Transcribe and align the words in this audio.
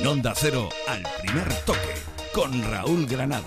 En 0.00 0.06
Onda 0.06 0.32
Cero, 0.36 0.68
al 0.86 1.02
primer 1.22 1.52
toque, 1.64 1.94
con 2.32 2.62
Raúl 2.70 3.06
Granado. 3.06 3.46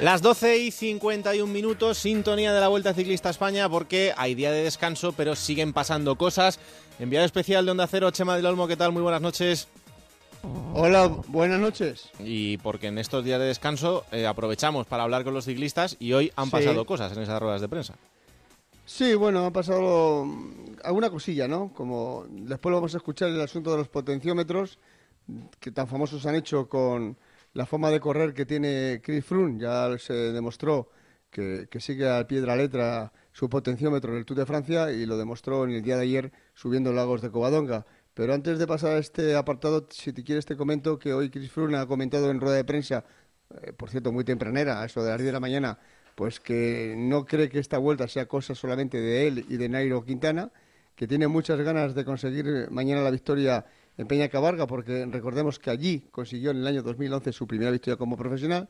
Las 0.00 0.20
12 0.22 0.58
y 0.58 0.70
51 0.70 1.52
minutos, 1.52 1.98
sintonía 1.98 2.52
de 2.52 2.60
la 2.60 2.68
Vuelta 2.68 2.92
Ciclista 2.94 3.28
a 3.28 3.30
España, 3.32 3.68
porque 3.68 4.12
hay 4.16 4.34
día 4.34 4.50
de 4.50 4.64
descanso, 4.64 5.12
pero 5.12 5.36
siguen 5.36 5.72
pasando 5.72 6.16
cosas. 6.16 6.58
Enviado 6.98 7.24
especial 7.26 7.64
de 7.64 7.70
Onda 7.70 7.86
Cero, 7.86 8.10
Chema 8.10 8.36
del 8.36 8.46
Olmo, 8.46 8.66
¿qué 8.66 8.76
tal? 8.76 8.92
Muy 8.92 9.02
buenas 9.02 9.20
noches. 9.20 9.68
Hola, 10.74 11.06
buenas 11.28 11.60
noches. 11.60 12.08
Y 12.18 12.56
porque 12.58 12.88
en 12.88 12.98
estos 12.98 13.24
días 13.24 13.38
de 13.38 13.46
descanso 13.46 14.04
eh, 14.10 14.26
aprovechamos 14.26 14.86
para 14.86 15.04
hablar 15.04 15.22
con 15.22 15.34
los 15.34 15.44
ciclistas 15.44 15.96
y 16.00 16.14
hoy 16.14 16.32
han 16.34 16.46
Sí. 16.46 16.50
pasado 16.50 16.84
cosas 16.84 17.12
en 17.16 17.22
esas 17.22 17.40
ruedas 17.40 17.60
de 17.60 17.68
prensa. 17.68 17.94
Sí, 18.84 19.14
bueno, 19.14 19.46
ha 19.46 19.52
pasado 19.52 20.26
alguna 20.82 21.08
cosilla, 21.10 21.46
¿no? 21.48 21.72
Como 21.72 22.26
después 22.28 22.70
lo 22.70 22.76
vamos 22.78 22.94
a 22.94 22.98
escuchar 22.98 23.28
el 23.28 23.40
asunto 23.40 23.70
de 23.70 23.78
los 23.78 23.88
potenciómetros 23.88 24.78
que 25.60 25.70
tan 25.70 25.86
famosos 25.88 26.26
han 26.26 26.34
hecho 26.34 26.68
con 26.68 27.16
la 27.54 27.66
forma 27.66 27.90
de 27.90 28.00
correr 28.00 28.34
que 28.34 28.46
tiene 28.46 29.00
Chris 29.02 29.24
Froome. 29.24 29.60
Ya 29.60 29.96
se 29.98 30.14
demostró 30.14 30.90
que, 31.30 31.68
sigue 31.80 32.08
al 32.08 32.26
pie 32.26 32.40
de 32.40 32.46
la 32.46 32.56
letra 32.56 33.12
su 33.32 33.48
potenciómetro 33.48 34.12
en 34.12 34.18
el 34.18 34.26
Tour 34.26 34.38
de 34.38 34.46
Francia 34.46 34.90
y 34.92 35.06
lo 35.06 35.16
demostró 35.16 35.64
en 35.64 35.72
el 35.72 35.82
día 35.82 35.96
de 35.96 36.02
ayer 36.02 36.32
subiendo 36.54 36.92
Lagos 36.92 37.22
de 37.22 37.30
Covadonga. 37.30 37.86
Pero 38.14 38.34
antes 38.34 38.58
de 38.58 38.66
pasar 38.66 38.96
a 38.96 38.98
este 38.98 39.36
apartado, 39.36 39.86
si 39.90 40.12
te 40.12 40.22
quieres 40.24 40.44
te 40.44 40.56
comento 40.56 40.98
que 40.98 41.14
hoy 41.14 41.30
Chris 41.30 41.50
Froome 41.50 41.78
ha 41.78 41.86
comentado 41.86 42.30
en 42.30 42.40
rueda 42.40 42.56
de 42.56 42.64
prensa, 42.64 43.04
eh, 43.62 43.72
por 43.72 43.90
cierto 43.90 44.12
muy 44.12 44.24
tempranera, 44.24 44.82
a 44.82 44.86
eso 44.86 45.02
de 45.02 45.10
las 45.10 45.18
10 45.18 45.26
de 45.26 45.32
la 45.32 45.40
mañana, 45.40 45.78
pues 46.14 46.40
que 46.40 46.94
no 46.96 47.24
cree 47.24 47.48
que 47.48 47.58
esta 47.58 47.78
vuelta 47.78 48.08
sea 48.08 48.26
cosa 48.26 48.54
solamente 48.54 49.00
de 49.00 49.28
él 49.28 49.46
y 49.48 49.56
de 49.56 49.68
Nairo 49.68 50.04
Quintana, 50.04 50.50
que 50.94 51.06
tiene 51.06 51.28
muchas 51.28 51.60
ganas 51.60 51.94
de 51.94 52.04
conseguir 52.04 52.68
mañana 52.70 53.02
la 53.02 53.10
victoria 53.10 53.64
en 53.96 54.06
Peña 54.06 54.28
Cabarga, 54.28 54.66
porque 54.66 55.06
recordemos 55.06 55.58
que 55.58 55.70
allí 55.70 56.04
consiguió 56.10 56.50
en 56.50 56.58
el 56.58 56.66
año 56.66 56.82
2011 56.82 57.32
su 57.32 57.46
primera 57.46 57.70
victoria 57.70 57.96
como 57.96 58.16
profesional. 58.16 58.68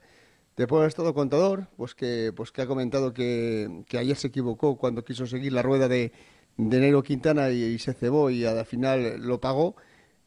Después 0.57 0.85
ha 0.85 0.87
estado 0.87 1.15
contador, 1.15 1.69
pues 1.77 1.95
que, 1.95 2.33
pues 2.37 2.53
que 2.53 2.63
ha 2.63 2.67
comentado 2.67 3.13
que, 3.15 3.85
que 3.89 3.99
ayer 3.99 4.17
se 4.17 4.29
equivocó 4.29 4.77
cuando 4.77 5.05
quiso 5.05 5.27
seguir 5.27 5.53
la 5.53 5.63
rueda 5.63 5.89
de, 5.89 6.13
de 6.57 6.81
Nairo 6.81 7.03
Quintana 7.03 7.51
y, 7.51 7.63
y 7.63 7.79
se 7.79 7.95
cebó 7.95 8.31
y 8.31 8.45
al 8.45 8.65
final 8.67 9.21
lo 9.23 9.41
pagó. 9.41 9.77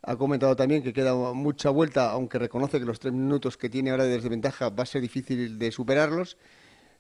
Ha 0.02 0.16
comentado 0.18 0.56
también 0.56 0.84
que 0.84 0.94
queda 0.94 1.16
mucha 1.34 1.70
vuelta, 1.70 2.12
aunque 2.12 2.40
reconoce 2.40 2.80
que 2.80 2.86
los 2.86 3.00
tres 3.00 3.14
minutos 3.14 3.58
que 3.58 3.70
tiene 3.70 3.92
ahora 3.92 4.04
de 4.06 4.12
desventaja 4.12 4.70
va 4.70 4.84
a 4.84 4.86
ser 4.86 5.02
difícil 5.02 5.58
de 5.60 5.72
superarlos. 5.72 6.38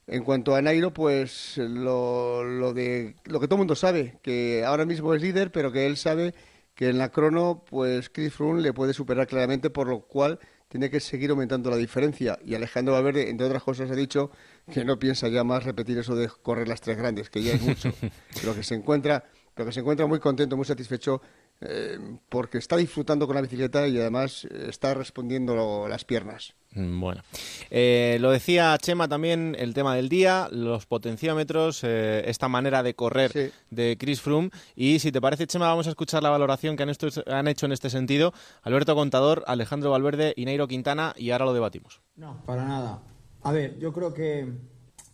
En 0.08 0.24
cuanto 0.24 0.56
a 0.56 0.62
Nairo, 0.62 0.94
pues 0.94 1.58
lo, 1.58 2.44
lo, 2.44 2.74
de, 2.74 3.16
lo 3.26 3.40
que 3.40 3.48
todo 3.48 3.56
el 3.56 3.60
mundo 3.60 3.76
sabe, 3.76 4.20
que 4.22 4.64
ahora 4.64 4.86
mismo 4.86 5.14
es 5.16 5.22
líder, 5.22 5.52
pero 5.52 5.72
que 5.72 5.88
él 5.88 5.98
sabe 5.98 6.36
que 6.76 6.90
en 6.90 6.98
la 6.98 7.10
crono, 7.10 7.64
pues 7.68 8.10
Chris 8.10 8.34
Froome 8.34 8.62
le 8.62 8.74
puede 8.74 8.94
superar 8.94 9.26
claramente, 9.26 9.70
por 9.70 9.88
lo 9.88 10.02
cual 10.02 10.40
tiene 10.68 10.90
que 10.90 11.00
seguir 11.00 11.32
aumentando 11.32 11.70
la 11.70 11.78
diferencia. 11.78 12.38
Y 12.44 12.54
Alejandro 12.54 12.94
Valverde, 12.94 13.30
entre 13.30 13.48
otras 13.48 13.64
cosas, 13.64 13.90
ha 13.90 13.96
dicho 13.96 14.30
que 14.72 14.84
no 14.84 15.00
piensa 15.00 15.28
ya 15.30 15.44
más 15.44 15.64
repetir 15.64 15.98
eso 15.98 16.16
de 16.16 16.28
correr 16.28 16.68
las 16.68 16.82
tres 16.82 16.98
grandes, 16.98 17.30
que 17.30 17.42
ya 17.42 17.54
es 17.54 17.62
mucho, 17.62 17.92
pero 18.42 18.54
que 18.54 18.62
se 18.62 18.76
encuentra, 18.76 19.24
pero 19.54 19.68
que 19.68 19.72
se 19.72 19.80
encuentra 19.80 20.06
muy 20.06 20.20
contento, 20.20 20.58
muy 20.58 20.66
satisfecho, 20.66 21.22
eh, 21.62 21.98
porque 22.30 22.58
está 22.58 22.78
disfrutando 22.78 23.26
con 23.28 23.36
la 23.36 23.42
bicicleta 23.42 23.88
y 23.88 23.98
además 23.98 24.46
está 24.46 24.94
respondiendo 24.94 25.88
las 25.88 26.04
piernas. 26.06 26.54
Mm, 26.74 27.00
Bueno, 27.00 27.24
Eh, 27.72 28.18
lo 28.20 28.32
decía 28.32 28.78
Chema 28.82 29.08
también, 29.08 29.56
el 29.58 29.74
tema 29.74 29.96
del 29.96 30.10
día, 30.10 30.50
los 30.52 30.86
potenciómetros, 30.86 31.82
eh, 31.84 32.24
esta 32.30 32.48
manera 32.50 32.84
de 32.84 32.94
correr 32.96 33.32
Sí. 33.32 33.52
de 33.70 33.96
Chris 33.98 34.20
Froome. 34.22 34.50
Y 34.76 35.00
si 35.00 35.12
te 35.12 35.22
parece, 35.22 35.48
Chema, 35.48 35.68
vamos 35.68 35.88
a 35.88 35.92
escuchar 35.92 36.22
la 36.22 36.30
valoración 36.30 36.76
que 36.76 36.84
han, 36.84 36.90
esto- 36.90 37.08
han 37.28 37.48
hecho 37.48 37.66
en 37.66 37.72
este 37.72 37.90
sentido 37.90 38.34
Alberto 38.62 38.94
Contador, 38.94 39.44
Alejandro 39.48 39.92
Valverde 39.92 40.34
y 40.36 40.44
Nairo 40.46 40.68
Quintana, 40.68 41.14
y 41.18 41.32
ahora 41.32 41.46
lo 41.46 41.54
debatimos. 41.54 42.02
No, 42.18 42.44
para 42.46 42.66
nada. 42.66 43.02
A 43.44 43.52
ver, 43.54 43.80
yo 43.80 43.94
creo 43.94 44.14
que 44.14 44.48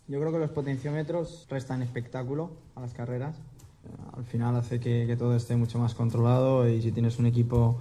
yo 0.08 0.20
creo 0.20 0.32
que 0.34 0.40
los 0.40 0.50
potenciómetros 0.52 1.46
restan 1.50 1.82
espectáculo 1.84 2.58
a 2.76 2.82
las 2.82 2.94
carreras. 2.94 3.38
Eh, 3.84 3.90
Al 4.18 4.26
final 4.26 4.56
hace 4.56 4.80
que, 4.80 5.16
todo 5.18 5.36
esté 5.36 5.56
mucho 5.56 5.80
más 5.80 5.94
controlado 5.94 6.68
y 6.70 6.82
si 6.82 6.92
tienes 6.92 7.20
un 7.20 7.26
equipo 7.26 7.80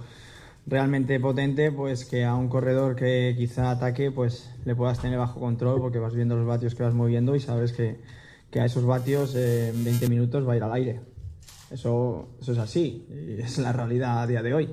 realmente 0.67 1.19
potente, 1.19 1.71
pues 1.71 2.05
que 2.05 2.23
a 2.25 2.35
un 2.35 2.47
corredor 2.47 2.95
que 2.95 3.35
quizá 3.37 3.71
ataque, 3.71 4.11
pues 4.11 4.51
le 4.65 4.75
puedas 4.75 4.99
tener 4.99 5.17
bajo 5.17 5.39
control 5.39 5.81
porque 5.81 5.99
vas 5.99 6.13
viendo 6.13 6.35
los 6.35 6.45
vatios 6.45 6.75
que 6.75 6.83
vas 6.83 6.93
moviendo 6.93 7.35
y 7.35 7.39
sabes 7.39 7.73
que, 7.73 7.99
a 8.59 8.65
esos 8.65 8.85
vatios 8.85 9.33
eh, 9.35 9.69
en 9.69 9.83
20 9.83 10.09
minutos 10.09 10.47
va 10.47 10.53
a 10.53 10.57
ir 10.57 10.63
al 10.63 10.73
aire. 10.73 11.01
Eso, 11.71 12.27
eso 12.41 12.51
es 12.51 12.57
así, 12.57 13.07
y 13.09 13.41
es 13.41 13.57
la 13.57 13.71
realidad 13.71 14.21
a 14.21 14.27
día 14.27 14.43
de 14.43 14.53
hoy. 14.53 14.69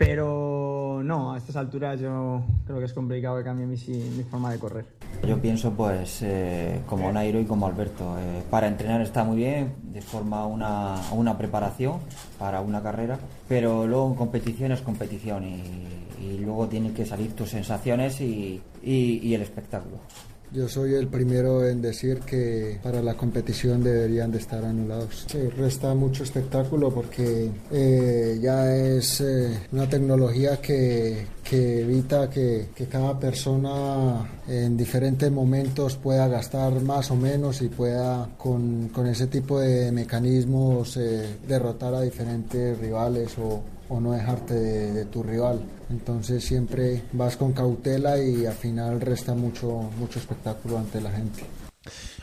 Pero 0.00 1.02
no, 1.04 1.34
a 1.34 1.36
estas 1.36 1.56
alturas 1.56 2.00
yo 2.00 2.42
creo 2.64 2.78
que 2.78 2.86
es 2.86 2.92
complicado 2.94 3.36
que 3.36 3.44
cambie 3.44 3.66
mi, 3.66 3.76
mi 4.16 4.22
forma 4.24 4.50
de 4.50 4.58
correr. 4.58 4.86
Yo 5.28 5.38
pienso 5.42 5.72
pues 5.74 6.22
eh, 6.22 6.80
como 6.86 7.12
Nairo 7.12 7.38
y 7.38 7.44
como 7.44 7.66
Alberto. 7.66 8.16
eh, 8.18 8.42
para 8.48 8.66
entrenar 8.66 9.02
está 9.02 9.24
muy 9.24 9.36
bien, 9.36 9.74
de 9.82 10.00
forma 10.00 10.46
una, 10.46 10.94
una 11.12 11.36
preparación 11.36 11.98
para 12.38 12.62
una 12.62 12.82
carrera, 12.82 13.18
pero 13.46 13.86
luego 13.86 14.08
en 14.08 14.14
competición 14.14 14.72
es 14.72 14.80
competición 14.80 15.44
y, 15.44 15.62
y 16.24 16.38
luego 16.38 16.66
tienen 16.66 16.94
que 16.94 17.04
salir 17.04 17.34
tus 17.36 17.50
sensaciones 17.50 18.22
y, 18.22 18.62
y- 18.82 19.20
y 19.22 19.34
el 19.34 19.42
espectáculo. 19.42 19.98
Yo 20.52 20.68
soy 20.68 20.94
el 20.94 21.06
primero 21.06 21.64
en 21.64 21.80
decir 21.80 22.18
que 22.20 22.80
para 22.82 23.00
la 23.00 23.14
competición 23.14 23.84
deberían 23.84 24.32
de 24.32 24.38
estar 24.38 24.64
anulados. 24.64 25.26
Se 25.28 25.48
resta 25.50 25.94
mucho 25.94 26.24
espectáculo 26.24 26.90
porque 26.92 27.50
eh, 27.70 28.36
ya 28.42 28.74
es 28.74 29.20
eh, 29.20 29.60
una 29.70 29.88
tecnología 29.88 30.60
que, 30.60 31.24
evita 31.52 32.28
que, 32.28 32.68
cada 32.90 33.16
persona 33.18 34.28
en 34.48 34.76
diferentes 34.76 35.30
momentos 35.30 35.96
pueda 35.96 36.26
gastar 36.26 36.80
más 36.80 37.12
o 37.12 37.16
menos 37.16 37.62
y 37.62 37.68
pueda 37.68 38.28
con, 38.36 38.88
con 38.88 39.06
ese 39.06 39.28
tipo 39.28 39.60
de 39.60 39.92
mecanismos 39.92 40.96
eh, 40.96 41.36
derrotar 41.46 41.94
a 41.94 42.00
diferentes 42.00 42.76
rivales 42.78 43.38
o, 43.38 43.62
o 43.90 44.00
no 44.00 44.12
dejarte 44.12 44.54
de, 44.54 44.92
de 44.92 45.04
tu 45.04 45.22
rival. 45.22 45.60
Entonces 45.90 46.44
siempre 46.44 47.02
vas 47.12 47.36
con 47.36 47.52
cautela 47.52 48.16
y 48.18 48.46
al 48.46 48.54
final 48.54 49.00
resta 49.00 49.34
mucho, 49.34 49.90
mucho 49.98 50.18
espectáculo 50.18 50.78
ante 50.78 51.00
la 51.00 51.10
gente. 51.10 51.42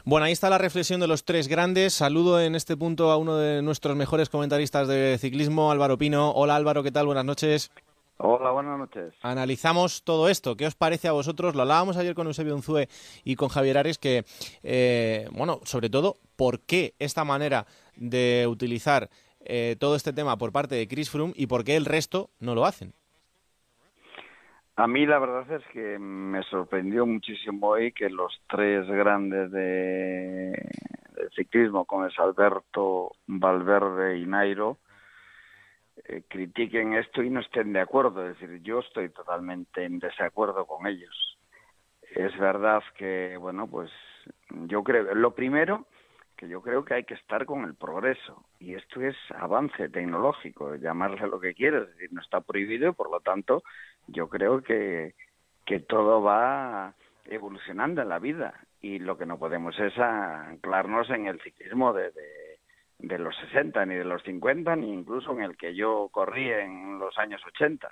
Bueno, 0.06 0.26
ahí 0.26 0.32
está 0.32 0.50
la 0.50 0.58
reflexión 0.58 1.02
de 1.02 1.08
los 1.08 1.26
tres 1.26 1.48
grandes. 1.48 1.94
Saludo 1.94 2.40
en 2.40 2.56
este 2.56 2.78
punto 2.78 3.12
a 3.12 3.18
uno 3.18 3.36
de 3.36 3.62
nuestros 3.62 3.96
mejores 3.98 4.30
comentaristas 4.30 4.88
de 4.88 5.18
ciclismo, 5.20 5.72
Álvaro 5.72 5.98
Pino. 5.98 6.32
Hola 6.32 6.56
Álvaro, 6.56 6.82
¿qué 6.84 6.92
tal? 6.92 7.08
Buenas 7.08 7.26
noches. 7.26 7.72
Hola, 8.20 8.50
buenas 8.52 8.80
noches. 8.80 9.14
Analizamos 9.22 10.04
todo 10.04 10.30
esto. 10.30 10.56
¿Qué 10.56 10.66
os 10.66 10.74
parece 10.74 11.08
a 11.08 11.12
vosotros? 11.12 11.54
Lo 11.54 11.62
hablábamos 11.62 11.98
ayer 11.98 12.16
con 12.16 12.26
Eusebio 12.26 12.56
Unzue 12.56 12.88
y 13.24 13.36
con 13.36 13.50
Javier 13.50 13.78
Ares, 13.78 14.00
que, 14.00 14.26
eh, 14.64 15.28
bueno, 15.34 15.60
sobre 15.66 15.90
todo, 15.90 16.18
¿por 16.36 16.62
qué 16.62 16.96
esta 16.98 17.26
manera 17.26 17.68
de 17.96 18.48
utilizar 18.50 19.10
eh, 19.48 19.76
todo 19.80 19.96
este 19.96 20.14
tema 20.14 20.38
por 20.38 20.52
parte 20.52 20.76
de 20.76 20.88
Chris 20.88 21.10
Froome 21.10 21.34
y 21.36 21.48
por 21.48 21.64
qué 21.64 21.76
el 21.76 21.86
resto 21.86 22.30
no 22.40 22.56
lo 22.56 22.66
hacen? 22.66 22.94
A 24.76 24.86
mí 24.86 25.08
la 25.08 25.18
verdad 25.18 25.52
es 25.52 25.66
que 25.74 25.98
me 25.98 26.44
sorprendió 26.44 27.08
muchísimo 27.08 27.70
hoy 27.70 27.92
que 27.94 28.12
los 28.12 28.40
tres 28.48 28.86
grandes 28.88 29.50
de, 29.52 30.54
ciclismo, 31.36 31.86
como 31.86 32.06
es 32.06 32.20
Alberto, 32.20 33.14
Valverde 33.26 34.20
y 34.20 34.28
Nairo, 34.28 34.78
eh, 36.06 36.22
critiquen 36.28 36.94
esto 36.94 37.24
y 37.24 37.32
no 37.32 37.40
estén 37.40 37.74
de 37.74 37.80
acuerdo. 37.80 38.28
Es 38.28 38.40
decir, 38.40 38.62
yo 38.62 38.80
estoy 38.80 39.10
totalmente 39.10 39.84
en 39.84 39.98
desacuerdo 39.98 40.66
con 40.66 40.86
ellos. 40.86 41.40
Es 42.16 42.38
verdad 42.38 42.84
que, 42.96 43.36
bueno, 43.38 43.66
pues 43.66 43.90
yo 44.68 44.84
creo, 44.84 45.16
lo 45.16 45.32
primero, 45.32 45.88
que 46.38 46.48
yo 46.48 46.62
creo 46.62 46.86
que 46.86 46.94
hay 46.94 47.04
que 47.04 47.16
estar 47.16 47.46
con 47.46 47.66
el 47.66 47.76
progreso. 47.76 48.46
Y 48.60 48.76
esto 48.76 49.02
es 49.02 49.16
avance 49.36 49.90
tecnológico, 49.90 50.76
llamarle 50.76 51.28
lo 51.28 51.40
que 51.40 51.56
quieras, 51.56 51.84
es 51.84 51.96
decir, 51.96 52.14
no 52.14 52.22
está 52.22 52.42
prohibido 52.42 52.90
y 52.90 52.94
por 52.94 53.12
lo 53.12 53.20
tanto 53.20 53.64
yo 54.08 54.30
creo 54.30 54.62
que, 54.62 55.16
que 55.66 55.80
todo 55.80 56.22
va 56.22 56.94
evolucionando 57.26 58.02
en 58.02 58.10
la 58.10 58.20
vida 58.20 58.54
y 58.82 59.00
lo 59.00 59.18
que 59.18 59.26
no 59.26 59.40
podemos 59.40 59.78
es 59.80 59.98
anclarnos 59.98 61.10
en 61.10 61.26
el 61.26 61.42
ciclismo 61.42 61.92
de, 61.92 62.12
de, 62.12 62.60
de 63.00 63.18
los 63.18 63.36
60 63.38 63.86
ni 63.88 63.96
de 63.96 64.06
los 64.06 64.22
50 64.24 64.76
ni 64.76 64.94
incluso 64.94 65.32
en 65.32 65.42
el 65.42 65.58
que 65.58 65.76
yo 65.76 66.08
corrí 66.12 66.50
en 66.52 67.00
los 67.00 67.18
años 67.18 67.42
80. 67.46 67.90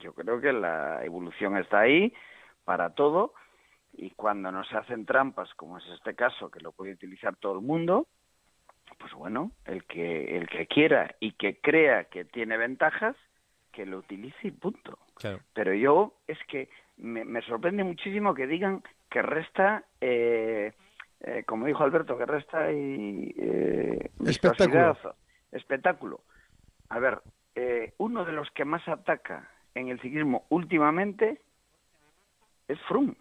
Yo 0.00 0.14
creo 0.14 0.40
que 0.40 0.52
la 0.52 1.04
evolución 1.04 1.56
está 1.58 1.80
ahí 1.80 2.12
para 2.64 2.94
todo 2.94 3.34
y 3.96 4.10
cuando 4.10 4.52
nos 4.52 4.72
hacen 4.72 5.06
trampas, 5.06 5.52
como 5.54 5.78
es 5.78 5.84
este 5.94 6.14
caso, 6.14 6.50
que 6.50 6.60
lo 6.60 6.72
puede 6.72 6.92
utilizar 6.92 7.36
todo 7.36 7.54
el 7.54 7.64
mundo, 7.64 8.06
pues 8.98 9.12
bueno, 9.14 9.52
el 9.64 9.84
que 9.84 10.36
el 10.36 10.48
que 10.48 10.66
quiera 10.66 11.14
y 11.20 11.32
que 11.32 11.60
crea 11.60 12.04
que 12.04 12.24
tiene 12.24 12.56
ventajas, 12.56 13.16
que 13.72 13.86
lo 13.86 13.98
utilice 13.98 14.48
y 14.48 14.50
punto. 14.50 14.98
Claro. 15.14 15.40
Pero 15.54 15.74
yo 15.74 16.14
es 16.26 16.38
que 16.48 16.68
me, 16.96 17.24
me 17.24 17.42
sorprende 17.42 17.84
muchísimo 17.84 18.34
que 18.34 18.46
digan 18.46 18.82
que 19.10 19.22
resta, 19.22 19.84
eh, 20.00 20.72
eh, 21.20 21.44
como 21.46 21.66
dijo 21.66 21.82
Alberto, 21.82 22.16
que 22.16 22.26
resta 22.26 22.72
y, 22.72 23.34
eh, 23.38 24.10
Espectáculo. 24.24 24.96
espectáculo. 25.52 26.20
A 26.88 26.98
ver, 26.98 27.20
eh, 27.54 27.94
uno 27.98 28.24
de 28.24 28.32
los 28.32 28.50
que 28.50 28.64
más 28.64 28.86
ataca 28.88 29.50
en 29.74 29.88
el 29.88 30.00
ciclismo 30.00 30.46
últimamente 30.50 31.40
es 32.68 32.80
Froome. 32.82 33.16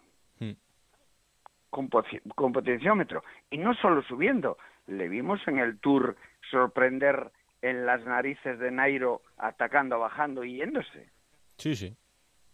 Con, 1.75 2.53
potenciómetro. 2.53 3.23
Y 3.49 3.57
no 3.57 3.73
solo 3.75 4.01
subiendo, 4.03 4.57
le 4.87 5.09
vimos 5.09 5.45
en 5.45 5.59
el 5.59 5.77
Tour 5.79 6.15
sorprender 6.49 7.31
en 7.61 7.85
las 7.85 8.05
narices 8.05 8.59
de 8.59 8.71
Nairo 8.71 9.23
atacando, 9.37 9.99
bajando 9.99 10.45
y 10.45 10.55
yéndose. 10.55 11.09
Sí, 11.57 11.75
sí. 11.75 11.93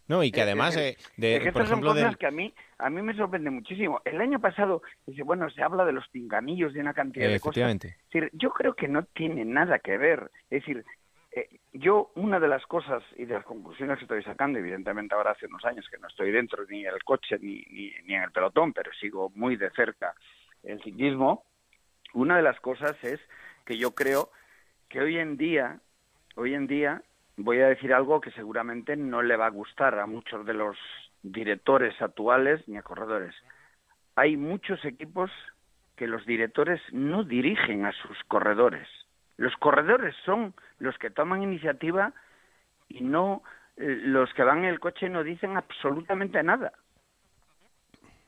No, 0.07 0.23
y 0.23 0.31
que 0.31 0.39
Eh, 0.39 0.43
además, 0.43 0.75
eh, 0.75 0.89
eh, 0.89 0.95
de, 1.17 1.35
Es 1.35 1.43
que 1.43 1.51
por 1.51 1.61
estas 1.61 1.77
son 1.77 1.85
cosas 1.85 2.03
del... 2.03 2.17
que 2.17 2.25
a 2.25 2.31
mí, 2.31 2.51
a 2.79 2.89
mí 2.89 3.01
me 3.03 3.13
sorprende 3.13 3.51
muchísimo. 3.51 4.01
El 4.05 4.19
año 4.19 4.39
pasado, 4.39 4.81
dice, 5.05 5.21
bueno, 5.21 5.49
se 5.51 5.61
habla 5.61 5.85
de 5.85 5.93
los 5.93 6.07
pinganillos, 6.09 6.73
de 6.73 6.79
una 6.79 6.93
cantidad 6.93 7.27
de 7.27 7.39
cosas. 7.39 7.57
Efectivamente. 7.57 7.87
Es 7.87 8.11
decir, 8.11 8.29
yo 8.33 8.49
creo 8.49 8.73
que 8.73 8.87
no 8.87 9.03
tiene 9.03 9.45
nada 9.45 9.77
que 9.77 9.97
ver. 9.97 10.31
Es 10.49 10.65
decir, 10.65 10.83
eh, 11.31 11.59
yo 11.73 12.11
una 12.15 12.39
de 12.39 12.47
las 12.47 12.65
cosas 12.65 13.03
y 13.15 13.25
de 13.25 13.35
las 13.35 13.45
conclusiones 13.45 13.97
que 13.97 14.05
estoy 14.05 14.23
sacando, 14.23 14.59
evidentemente 14.59 15.15
ahora 15.15 15.31
hace 15.31 15.45
unos 15.45 15.63
años 15.65 15.87
que 15.89 15.97
no 15.97 16.07
estoy 16.07 16.31
dentro 16.31 16.65
ni 16.69 16.85
en 16.85 16.93
el 16.93 17.03
coche 17.03 17.37
ni, 17.39 17.63
ni, 17.69 17.91
ni 18.05 18.15
en 18.15 18.23
el 18.23 18.31
pelotón, 18.31 18.73
pero 18.73 18.91
sigo 18.93 19.31
muy 19.35 19.55
de 19.55 19.69
cerca 19.71 20.13
el 20.63 20.81
ciclismo, 20.83 21.43
una 22.13 22.37
de 22.37 22.43
las 22.43 22.59
cosas 22.59 22.95
es 23.03 23.19
que 23.65 23.77
yo 23.77 23.91
creo 23.91 24.29
que 24.89 24.99
hoy 24.99 25.17
en 25.17 25.37
día, 25.37 25.79
hoy 26.35 26.53
en 26.53 26.67
día, 26.67 27.01
voy 27.37 27.59
a 27.61 27.67
decir 27.67 27.93
algo 27.93 28.21
que 28.21 28.31
seguramente 28.31 28.95
no 28.95 29.21
le 29.21 29.37
va 29.37 29.47
a 29.47 29.51
gustar 29.51 29.97
a 29.99 30.05
muchos 30.05 30.45
de 30.45 30.53
los 30.53 30.77
directores 31.23 31.99
actuales 32.01 32.67
ni 32.67 32.77
a 32.77 32.83
corredores. 32.83 33.33
Hay 34.15 34.37
muchos 34.37 34.83
equipos 34.83 35.31
que 35.95 36.07
los 36.07 36.25
directores 36.25 36.81
no 36.91 37.23
dirigen 37.23 37.85
a 37.85 37.93
sus 37.93 38.17
corredores. 38.27 38.87
Los 39.41 39.55
corredores 39.57 40.13
son 40.23 40.53
los 40.77 40.95
que 40.99 41.09
toman 41.09 41.41
iniciativa 41.41 42.13
y 42.87 43.01
no 43.01 43.41
eh, 43.75 43.97
los 44.03 44.31
que 44.35 44.43
van 44.43 44.59
en 44.59 44.65
el 44.65 44.79
coche 44.79 45.09
no 45.09 45.23
dicen 45.23 45.57
absolutamente 45.57 46.43
nada. 46.43 46.73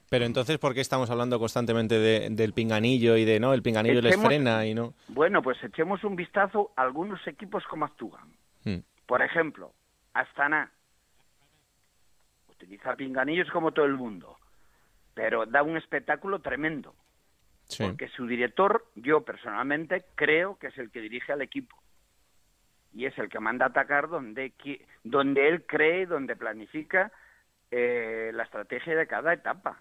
Pero 0.09 0.25
entonces, 0.25 0.57
¿por 0.57 0.73
qué 0.73 0.81
estamos 0.81 1.11
hablando 1.11 1.37
constantemente 1.37 1.99
de- 1.99 2.29
del 2.31 2.53
pinganillo 2.53 3.15
y 3.15 3.25
de, 3.25 3.39
no, 3.39 3.53
el 3.53 3.61
pinganillo 3.61 4.01
les 4.01 4.15
Echemos- 4.15 4.25
frena 4.25 4.65
y 4.65 4.73
no? 4.73 4.95
Bueno, 5.07 5.43
pues 5.43 5.63
echemos 5.63 6.03
un 6.03 6.15
vistazo 6.15 6.71
a 6.75 6.81
algunos 6.81 7.25
equipos 7.27 7.63
cómo 7.69 7.85
actúan. 7.85 8.29
Mm. 8.63 8.79
Por 9.05 9.21
ejemplo, 9.21 9.71
Astana 10.13 10.71
utiliza 12.49 12.95
pinganillos 12.95 13.49
como 13.51 13.71
todo 13.71 13.85
el 13.85 13.93
mundo, 13.95 14.37
pero 15.13 15.45
da 15.45 15.61
un 15.61 15.77
espectáculo 15.77 16.39
tremendo, 16.39 16.95
Sí. 17.73 17.83
porque 17.85 18.07
su 18.09 18.25
director, 18.27 18.85
yo 18.95 19.21
personalmente 19.21 20.05
creo 20.15 20.57
que 20.57 20.67
es 20.67 20.77
el 20.77 20.91
que 20.91 21.01
dirige 21.01 21.33
al 21.33 21.41
equipo 21.41 21.75
y 22.93 23.05
es 23.05 23.17
el 23.17 23.29
que 23.29 23.39
manda 23.39 23.65
a 23.65 23.69
atacar 23.69 24.07
donde 24.07 24.53
qui- 24.57 24.85
donde 25.03 25.47
él 25.47 25.65
cree, 25.65 26.05
donde 26.05 26.35
planifica 26.35 27.11
eh, 27.71 28.31
la 28.33 28.43
estrategia 28.43 28.95
de 28.95 29.07
cada 29.07 29.33
etapa. 29.33 29.79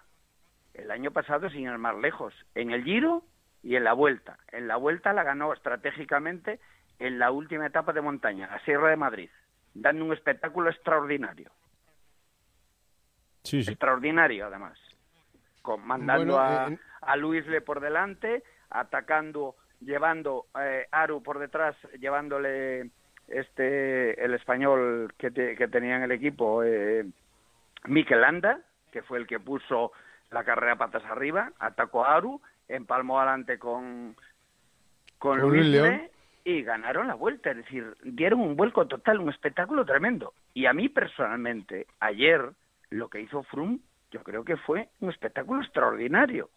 El 0.73 0.89
año 0.89 1.11
pasado, 1.11 1.49
sin 1.51 1.61
ir 1.69 1.77
más 1.77 1.95
lejos, 1.97 2.33
en 2.55 2.71
el 2.71 2.83
Giro 2.83 3.23
y 3.61 3.75
en 3.75 3.83
la 3.83 3.93
Vuelta. 3.93 4.39
En 4.51 4.67
la 4.67 4.77
Vuelta 4.77 5.13
la 5.13 5.21
ganó 5.23 5.53
estratégicamente 5.53 6.59
en 6.97 7.19
la 7.19 7.29
última 7.29 7.67
etapa 7.67 7.93
de 7.93 8.01
montaña, 8.01 8.47
la 8.47 8.59
Sierra 8.65 8.89
de 8.89 8.95
Madrid, 8.95 9.29
dando 9.75 10.05
un 10.05 10.13
espectáculo 10.13 10.71
extraordinario. 10.71 11.51
Sí, 13.43 13.63
sí. 13.63 13.71
Extraordinario, 13.71 14.47
además. 14.47 14.79
Con, 15.61 15.85
mandando 15.85 16.33
Bueno, 16.33 16.39
a, 16.39 16.69
eh, 16.69 16.79
a 17.05 17.15
Luisle 17.15 17.61
por 17.61 17.79
delante, 17.79 18.43
atacando, 18.69 19.55
llevando 19.81 20.45
eh, 20.59 20.87
Aru 20.91 21.21
por 21.21 21.39
detrás, 21.39 21.75
llevándole 21.99 22.89
este 23.27 24.23
el 24.23 24.33
español 24.33 25.13
que, 25.17 25.31
te- 25.31 25.55
que 25.55 25.67
tenía 25.67 25.95
en 25.97 26.03
el 26.03 26.11
equipo, 26.11 26.63
eh, 26.63 27.05
Mikel 27.85 28.21
Landa, 28.21 28.59
que 28.91 29.01
fue 29.03 29.17
el 29.19 29.27
que 29.27 29.39
puso 29.39 29.91
la 30.31 30.43
carrera 30.43 30.75
patas 30.75 31.03
arriba, 31.05 31.51
atacó 31.59 32.05
a 32.05 32.15
Aru, 32.15 32.41
empalmó 32.67 33.19
adelante 33.19 33.59
con, 33.59 34.15
con, 35.19 35.39
Con 35.39 35.49
Luis 35.49 35.65
Luisle 35.65 36.11
y 36.45 36.61
ganaron 36.63 37.07
la 37.07 37.13
vuelta, 37.15 37.51
es 37.51 37.57
decir, 37.57 37.95
dieron 38.03 38.41
un 38.41 38.55
vuelco 38.55 38.85
total, 38.87 39.19
un 39.19 39.29
espectáculo 39.29 39.85
tremendo. 39.85 40.33
Y 40.53 40.65
a 40.65 40.73
mí 40.73 40.89
personalmente, 40.89 41.87
ayer, 41.99 42.49
lo 42.89 43.09
que 43.09 43.21
hizo 43.21 43.43
Froome, 43.43 43.79
yo 44.11 44.21
creo 44.23 44.43
que 44.43 44.57
fue 44.57 44.89
un 44.99 45.09
espectáculo 45.09 45.61
extraordinario. 45.61 46.49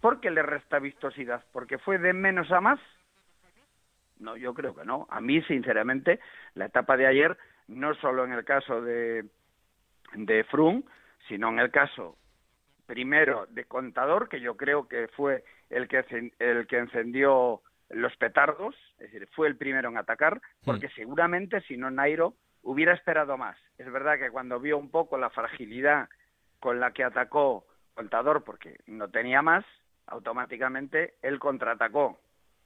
¿Por 0.00 0.20
qué 0.20 0.30
le 0.30 0.42
resta 0.42 0.78
vistosidad? 0.78 1.44
¿Porque 1.52 1.78
fue 1.78 1.98
de 1.98 2.12
menos 2.12 2.50
a 2.52 2.60
más? 2.60 2.80
No, 4.18 4.36
yo 4.36 4.54
creo 4.54 4.74
que 4.74 4.84
no. 4.84 5.06
A 5.10 5.20
mí, 5.20 5.42
sinceramente, 5.42 6.20
la 6.54 6.66
etapa 6.66 6.96
de 6.96 7.06
ayer, 7.06 7.36
no 7.68 7.94
solo 7.94 8.24
en 8.24 8.32
el 8.32 8.44
caso 8.44 8.80
de, 8.80 9.24
de 10.14 10.44
Froome, 10.44 10.84
sino 11.28 11.48
en 11.48 11.58
el 11.58 11.70
caso 11.70 12.16
primero 12.86 13.46
de 13.50 13.64
Contador, 13.64 14.28
que 14.28 14.40
yo 14.40 14.56
creo 14.56 14.88
que 14.88 15.08
fue 15.08 15.44
el 15.68 15.88
que, 15.88 16.32
el 16.38 16.66
que 16.66 16.78
encendió 16.78 17.62
los 17.90 18.16
petardos, 18.16 18.74
es 18.98 19.12
decir, 19.12 19.28
fue 19.32 19.48
el 19.48 19.56
primero 19.56 19.88
en 19.88 19.98
atacar, 19.98 20.40
porque 20.64 20.88
seguramente 20.90 21.60
si 21.62 21.76
no 21.76 21.90
Nairo 21.90 22.34
hubiera 22.62 22.94
esperado 22.94 23.36
más. 23.36 23.56
Es 23.78 23.90
verdad 23.90 24.18
que 24.18 24.30
cuando 24.30 24.58
vio 24.60 24.78
un 24.78 24.90
poco 24.90 25.18
la 25.18 25.30
fragilidad 25.30 26.08
con 26.60 26.80
la 26.80 26.92
que 26.92 27.04
atacó 27.04 27.66
Contador, 27.94 28.44
porque 28.44 28.76
no 28.86 29.08
tenía 29.08 29.42
más, 29.42 29.64
automáticamente 30.08 31.14
él 31.22 31.38
contraatacó. 31.38 32.18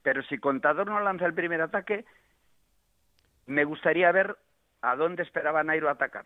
Pero 0.02 0.22
si 0.24 0.38
Contador 0.38 0.88
no 0.88 1.00
lanza 1.00 1.26
el 1.26 1.34
primer 1.34 1.60
ataque, 1.60 2.04
me 3.46 3.64
gustaría 3.64 4.10
ver 4.12 4.36
a 4.80 4.96
dónde 4.96 5.22
esperaba 5.22 5.62
Nairo 5.62 5.88
atacar. 5.88 6.24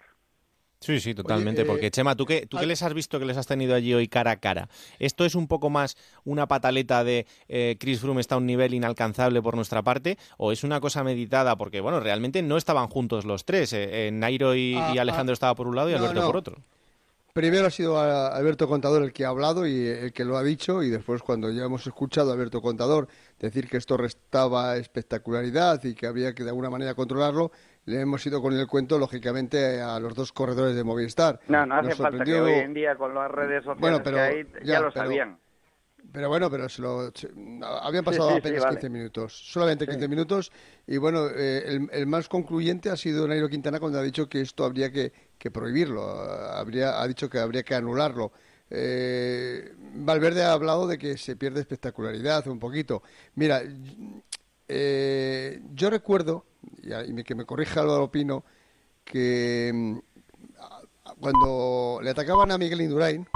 Sí, 0.80 1.00
sí, 1.00 1.14
totalmente. 1.14 1.62
eh, 1.62 1.64
porque, 1.64 1.90
Chema, 1.90 2.14
¿tú 2.16 2.26
qué, 2.26 2.46
¿tú 2.46 2.58
qué 2.58 2.66
les 2.66 2.82
has 2.82 2.92
visto 2.92 3.18
que 3.18 3.24
les 3.24 3.38
has 3.38 3.46
tenido 3.46 3.74
allí 3.74 3.94
hoy 3.94 4.08
cara 4.08 4.32
a 4.32 4.36
cara? 4.40 4.68
¿Esto 4.98 5.24
es 5.24 5.34
un 5.34 5.48
poco 5.48 5.70
más 5.70 5.96
una 6.24 6.46
pataleta 6.48 7.02
de 7.02 7.26
eh, 7.48 7.76
Chris 7.80 8.00
Froome 8.00 8.20
está 8.20 8.34
a 8.34 8.38
un 8.38 8.46
nivel 8.46 8.74
inalcanzable 8.74 9.40
por 9.40 9.56
nuestra 9.56 9.82
parte? 9.82 10.18
¿O 10.36 10.52
es 10.52 10.64
una 10.64 10.80
cosa 10.80 11.02
meditada? 11.02 11.56
Porque, 11.56 11.80
bueno, 11.80 11.98
realmente 12.00 12.42
no 12.42 12.58
estaban 12.58 12.88
juntos 12.88 13.24
los 13.24 13.46
tres. 13.46 13.72
eh, 13.72 14.08
eh, 14.08 14.10
Nairo 14.12 14.54
y, 14.54 14.74
Ah, 14.76 14.92
y 14.94 14.98
Alejandro 14.98 15.32
ah, 15.32 15.34
estaba 15.34 15.54
por 15.54 15.66
un 15.66 15.76
lado 15.76 15.88
y 15.88 15.92
no, 15.94 15.98
Alberto 15.98 16.20
no. 16.20 16.26
por 16.26 16.36
otro. 16.36 16.56
Primero 17.36 17.66
ha 17.66 17.70
sido 17.70 17.98
a- 17.98 18.28
Alberto 18.34 18.66
Contador 18.66 19.02
el 19.02 19.12
que 19.12 19.26
ha 19.26 19.28
hablado 19.28 19.66
y 19.66 19.86
el 19.86 20.14
que 20.14 20.24
lo 20.24 20.38
ha 20.38 20.42
dicho 20.42 20.82
y 20.82 20.88
después 20.88 21.22
cuando 21.22 21.50
ya 21.50 21.64
hemos 21.66 21.86
escuchado 21.86 22.30
a 22.30 22.32
Alberto 22.32 22.62
Contador 22.62 23.08
decir 23.38 23.68
que 23.68 23.76
esto 23.76 23.98
restaba 23.98 24.78
espectacularidad 24.78 25.84
y 25.84 25.94
que 25.94 26.06
había 26.06 26.34
que 26.34 26.44
de 26.44 26.48
alguna 26.48 26.70
manera 26.70 26.94
controlarlo, 26.94 27.52
le 27.84 28.00
hemos 28.00 28.24
ido 28.24 28.40
con 28.40 28.54
el 28.54 28.66
cuento 28.66 28.98
lógicamente 28.98 29.82
a 29.82 30.00
los 30.00 30.14
dos 30.14 30.32
corredores 30.32 30.74
de 30.74 30.82
Movistar. 30.82 31.38
No, 31.48 31.66
no 31.66 31.74
hace 31.74 31.94
falta 31.94 32.24
que 32.24 32.40
hoy 32.40 32.52
en 32.52 32.72
día 32.72 32.96
con 32.96 33.14
las 33.14 33.30
redes 33.30 33.64
sociales 33.64 33.80
Bueno, 33.82 34.00
pero 34.02 34.16
que 34.16 34.22
hay, 34.22 34.44
ya, 34.64 34.72
ya, 34.72 34.80
lo 34.80 34.90
pero- 34.90 35.04
sabían. 35.04 35.38
Pero 36.12 36.28
bueno, 36.28 36.50
pero 36.50 36.68
se 36.68 36.82
lo, 36.82 37.10
se- 37.14 37.30
habían 37.62 38.04
pasado 38.04 38.28
sí, 38.28 38.34
sí, 38.34 38.38
apenas 38.40 38.62
vale. 38.62 38.76
15 38.76 38.90
minutos, 38.90 39.32
solamente 39.50 39.86
15 39.86 40.08
minutos. 40.08 40.52
Y 40.86 40.96
bueno, 40.98 41.26
eh, 41.28 41.62
el, 41.66 41.88
el 41.92 42.06
más 42.06 42.28
concluyente 42.28 42.90
ha 42.90 42.96
sido 42.96 43.26
Nairo 43.26 43.48
Quintana 43.48 43.80
cuando 43.80 43.98
ha 43.98 44.02
dicho 44.02 44.28
que 44.28 44.40
esto 44.40 44.64
habría 44.64 44.90
que, 44.90 45.12
que 45.38 45.50
prohibirlo, 45.50 46.02
habría, 46.10 47.00
ha 47.00 47.06
dicho 47.08 47.28
que 47.28 47.38
habría 47.38 47.62
que 47.62 47.74
anularlo. 47.74 48.32
Eh, 48.70 49.74
Valverde 49.94 50.42
ha 50.42 50.52
hablado 50.52 50.86
de 50.86 50.98
que 50.98 51.16
se 51.16 51.36
pierde 51.36 51.60
espectacularidad 51.60 52.46
un 52.48 52.58
poquito. 52.58 53.02
Mira, 53.34 53.62
eh, 54.68 55.60
yo 55.74 55.90
recuerdo, 55.90 56.46
y, 56.82 57.22
que 57.22 57.34
me 57.34 57.44
corrija 57.44 57.80
Álvaro 57.80 58.10
Pino, 58.10 58.44
que 59.04 59.70
mm, 59.72 59.98
cuando 61.20 62.00
le 62.02 62.10
atacaban 62.10 62.50
a 62.50 62.58
Miguel 62.58 62.80
Indurain, 62.80 63.26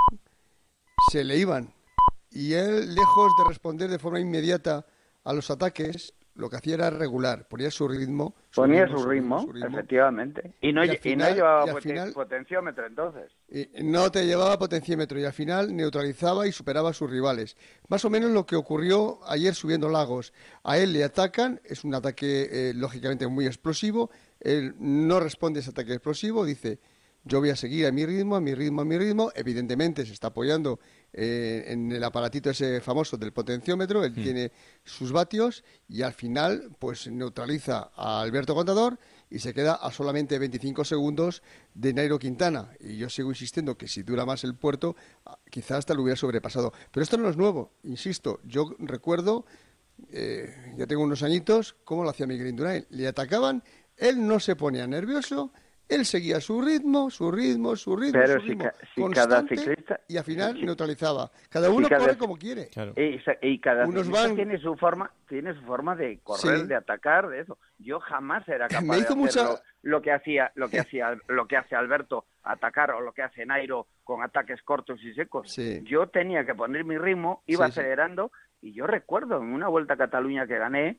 se 1.10 1.24
le 1.24 1.36
iban. 1.36 1.72
Y 2.30 2.54
él, 2.54 2.94
lejos 2.94 3.32
de 3.38 3.48
responder 3.48 3.90
de 3.90 3.98
forma 3.98 4.20
inmediata 4.20 4.86
a 5.24 5.32
los 5.32 5.50
ataques, 5.50 6.14
lo 6.34 6.48
que 6.48 6.56
hacía 6.56 6.74
era 6.74 6.90
regular, 6.90 7.46
ponía 7.48 7.70
su 7.70 7.86
ritmo. 7.88 8.34
Ponía 8.54 8.86
su 8.88 9.04
ritmo, 9.04 9.46
efectivamente. 9.62 10.54
Y 10.62 10.72
no, 10.72 10.84
Y 10.84 10.88
al 10.88 10.94
y 10.94 10.96
no 10.96 11.02
final- 11.02 11.34
llevaba 11.34 11.66
y 11.66 11.68
al 11.68 11.74
poten- 11.74 11.82
final- 11.82 12.12
potenciómetro 12.12 12.86
entonces. 12.86 13.32
Y 13.48 13.82
no 13.82 14.10
te 14.10 14.24
llevaba 14.24 14.58
potenciómetro 14.58 15.18
y 15.18 15.24
al 15.24 15.32
final 15.32 15.74
neutralizaba 15.76 16.46
y 16.46 16.52
superaba 16.52 16.90
a 16.90 16.94
sus 16.94 17.10
rivales. 17.10 17.56
Más 17.88 18.04
o 18.04 18.10
menos 18.10 18.30
lo 18.30 18.46
que 18.46 18.56
ocurrió 18.56 19.18
ayer 19.26 19.54
subiendo 19.54 19.88
Lagos. 19.88 20.32
A 20.62 20.78
él 20.78 20.92
le 20.92 21.04
atacan, 21.04 21.60
es 21.64 21.84
un 21.84 21.94
ataque 21.94 22.48
eh, 22.70 22.72
lógicamente 22.74 23.26
muy 23.26 23.46
explosivo, 23.46 24.10
él 24.38 24.74
no 24.78 25.20
responde 25.20 25.58
a 25.58 25.62
ese 25.62 25.70
ataque 25.70 25.92
explosivo, 25.92 26.44
dice 26.46 26.78
yo 27.22 27.38
voy 27.40 27.50
a 27.50 27.56
seguir 27.56 27.86
a 27.86 27.92
mi 27.92 28.06
ritmo, 28.06 28.34
a 28.36 28.40
mi 28.40 28.54
ritmo, 28.54 28.80
a 28.80 28.84
mi 28.86 28.96
ritmo. 28.96 29.30
Evidentemente 29.34 30.06
se 30.06 30.14
está 30.14 30.28
apoyando 30.28 30.80
eh, 31.12 31.64
en 31.66 31.90
el 31.90 32.04
aparatito 32.04 32.50
ese 32.50 32.80
famoso 32.80 33.16
del 33.16 33.32
potenciómetro, 33.32 34.04
él 34.04 34.14
tiene 34.14 34.52
sus 34.84 35.12
vatios 35.12 35.64
y 35.88 36.02
al 36.02 36.12
final 36.12 36.70
pues 36.78 37.08
neutraliza 37.08 37.90
a 37.96 38.20
Alberto 38.20 38.54
Contador 38.54 38.98
y 39.28 39.38
se 39.38 39.52
queda 39.54 39.74
a 39.74 39.90
solamente 39.92 40.38
25 40.38 40.84
segundos 40.84 41.42
de 41.74 41.92
Nairo 41.92 42.18
Quintana. 42.18 42.70
Y 42.80 42.96
yo 42.96 43.08
sigo 43.08 43.30
insistiendo 43.30 43.76
que 43.76 43.88
si 43.88 44.02
dura 44.02 44.24
más 44.24 44.44
el 44.44 44.54
puerto, 44.54 44.96
ah, 45.26 45.38
quizás 45.50 45.78
hasta 45.78 45.94
lo 45.94 46.02
hubiera 46.02 46.16
sobrepasado. 46.16 46.72
Pero 46.92 47.02
esto 47.02 47.16
no 47.16 47.28
es 47.28 47.36
nuevo, 47.36 47.72
insisto, 47.84 48.40
yo 48.44 48.74
recuerdo, 48.78 49.46
eh, 50.12 50.74
ya 50.76 50.86
tengo 50.86 51.02
unos 51.02 51.22
añitos, 51.22 51.76
cómo 51.84 52.04
lo 52.04 52.10
hacía 52.10 52.26
Miguel 52.26 52.48
Indurain. 52.48 52.86
Le 52.90 53.06
atacaban 53.06 53.62
Él 53.96 54.26
no 54.26 54.40
se 54.40 54.56
ponía 54.56 54.86
nervioso, 54.86 55.52
él 55.90 56.04
seguía 56.06 56.40
su 56.40 56.60
ritmo, 56.62 57.10
su 57.10 57.30
ritmo, 57.30 57.76
su 57.76 57.96
ritmo, 57.96 58.20
Pero 58.20 58.34
su 58.34 58.40
si 58.40 58.48
ritmo 58.50 58.64
ca- 58.64 58.74
si 58.94 59.00
cada 59.00 59.04
constante, 59.42 59.56
ciclista- 59.56 60.00
y 60.08 60.16
al 60.16 60.24
final 60.24 60.56
si- 60.56 60.64
neutralizaba. 60.64 61.30
Cada 61.48 61.70
uno 61.70 61.88
cada- 61.88 62.00
corre 62.06 62.16
como 62.18 62.36
quiere. 62.38 62.68
Claro. 62.68 62.92
Y, 62.96 63.58
cada 63.60 63.86
Unos 63.86 64.06
ciclista 64.06 64.26
van- 64.28 64.36
tiene 64.36 64.58
su 64.58 64.76
forma, 64.76 65.10
tiene 65.28 65.54
su 65.54 65.60
forma 65.62 65.96
de 65.96 66.18
correr, 66.22 66.58
Sí. 66.60 66.66
de 66.66 66.74
atacar, 66.74 67.28
de 67.28 67.40
eso. 67.40 67.58
Yo 67.78 68.00
jamás 68.00 68.48
era 68.48 68.68
capaz 68.68 68.82
Me 68.86 68.94
de 68.94 69.00
hizo 69.00 69.08
hacer 69.12 69.16
mucha- 69.16 69.42
lo, 69.44 69.58
lo 69.82 70.02
que 70.02 70.12
hacía, 70.12 70.52
lo 70.54 70.68
que 70.68 70.78
hacía, 70.88 71.16
lo 71.28 71.46
que 71.46 71.56
hace 71.56 71.74
Alberto 71.76 72.24
atacar 72.42 72.90
o 72.92 73.00
lo 73.00 73.12
que 73.12 73.22
hace 73.22 73.44
Nairo 73.44 73.86
con 74.04 74.22
ataques 74.22 74.62
cortos 74.62 75.00
y 75.02 75.12
secos. 75.14 75.50
Sí. 75.52 75.80
Yo 75.84 76.06
tenía 76.08 76.44
que 76.46 76.54
poner 76.54 76.84
mi 76.84 76.96
ritmo, 76.98 77.42
iba 77.46 77.66
Sí, 77.66 77.72
sí. 77.72 77.80
acelerando 77.80 78.32
y 78.62 78.72
yo 78.72 78.86
recuerdo 78.86 79.38
en 79.38 79.52
una 79.52 79.68
vuelta 79.68 79.94
a 79.94 79.96
Cataluña 79.96 80.46
que 80.46 80.58
gané 80.58 80.98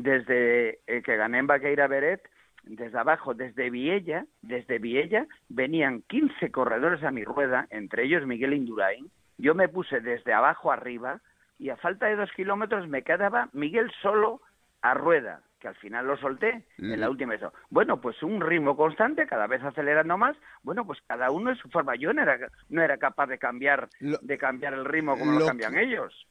desde 0.00 0.80
eh, 0.86 1.02
que 1.04 1.16
gané 1.16 1.38
en 1.38 1.46
Baqueira 1.46 1.86
Beret 1.88 2.22
desde 2.64 2.98
abajo, 2.98 3.34
desde 3.34 3.70
Viella, 3.70 4.26
desde 4.42 4.78
Viella 4.78 5.26
venían 5.48 6.02
15 6.02 6.50
corredores 6.50 7.02
a 7.02 7.10
mi 7.10 7.24
rueda, 7.24 7.66
entre 7.70 8.04
ellos 8.04 8.26
Miguel 8.26 8.52
Indurain. 8.54 9.10
Yo 9.38 9.54
me 9.54 9.68
puse 9.68 10.00
desde 10.00 10.32
abajo 10.32 10.70
arriba 10.72 11.20
y 11.58 11.70
a 11.70 11.76
falta 11.76 12.06
de 12.06 12.16
dos 12.16 12.30
kilómetros 12.32 12.88
me 12.88 13.02
quedaba 13.02 13.48
Miguel 13.52 13.90
solo 14.02 14.40
a 14.82 14.94
rueda, 14.94 15.42
que 15.58 15.68
al 15.68 15.74
final 15.76 16.06
lo 16.06 16.16
solté 16.16 16.64
en 16.78 16.98
la 17.00 17.10
última 17.10 17.34
eso. 17.34 17.52
Bueno, 17.68 18.00
pues 18.00 18.22
un 18.22 18.40
ritmo 18.40 18.76
constante, 18.76 19.26
cada 19.26 19.46
vez 19.46 19.62
acelerando 19.62 20.16
más. 20.16 20.36
Bueno, 20.62 20.86
pues 20.86 20.98
cada 21.06 21.30
uno 21.30 21.50
es 21.50 21.58
su 21.58 21.68
forma. 21.68 21.96
Yo 21.96 22.12
no 22.14 22.22
era, 22.22 22.38
no 22.70 22.82
era 22.82 22.96
capaz 22.96 23.26
de 23.26 23.38
cambiar, 23.38 23.88
Lo- 24.00 24.18
de 24.22 24.38
cambiar 24.38 24.72
el 24.74 24.84
ritmo 24.86 25.18
como 25.18 25.32
lo 25.32 25.40
lo 25.40 25.46
cambian 25.46 25.76
ellos. 25.78 26.26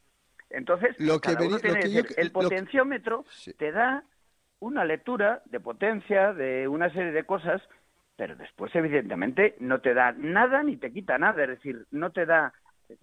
Entonces, 0.50 0.96
Lo 1.00 1.20
que 1.20 1.34
cada 1.36 1.46
uno 1.48 1.60
tiene 1.60 1.76
lo 1.78 1.82
que 1.84 1.88
que 1.90 1.94
yo- 1.96 2.02
decir, 2.02 2.20
el 2.20 2.32
potenciómetro 2.32 3.24
Sí. 3.30 3.54
te 3.54 3.72
da 3.72 4.04
una 4.60 4.84
lectura 4.86 5.42
de 5.46 5.60
potencia, 5.60 6.34
de 6.34 6.68
una 6.68 6.90
serie 6.92 7.12
de 7.12 7.24
cosas, 7.26 7.62
pero 8.16 8.36
después, 8.36 8.76
evidentemente, 8.76 9.56
no 9.60 9.80
te 9.80 9.94
da 9.94 10.12
nada 10.12 10.64
ni 10.64 10.78
te 10.78 10.92
quita 10.92 11.18
nada. 11.18 11.44
Es 11.44 11.50
decir, 11.50 11.86
no 11.92 12.12
te 12.12 12.26
da, 12.26 12.54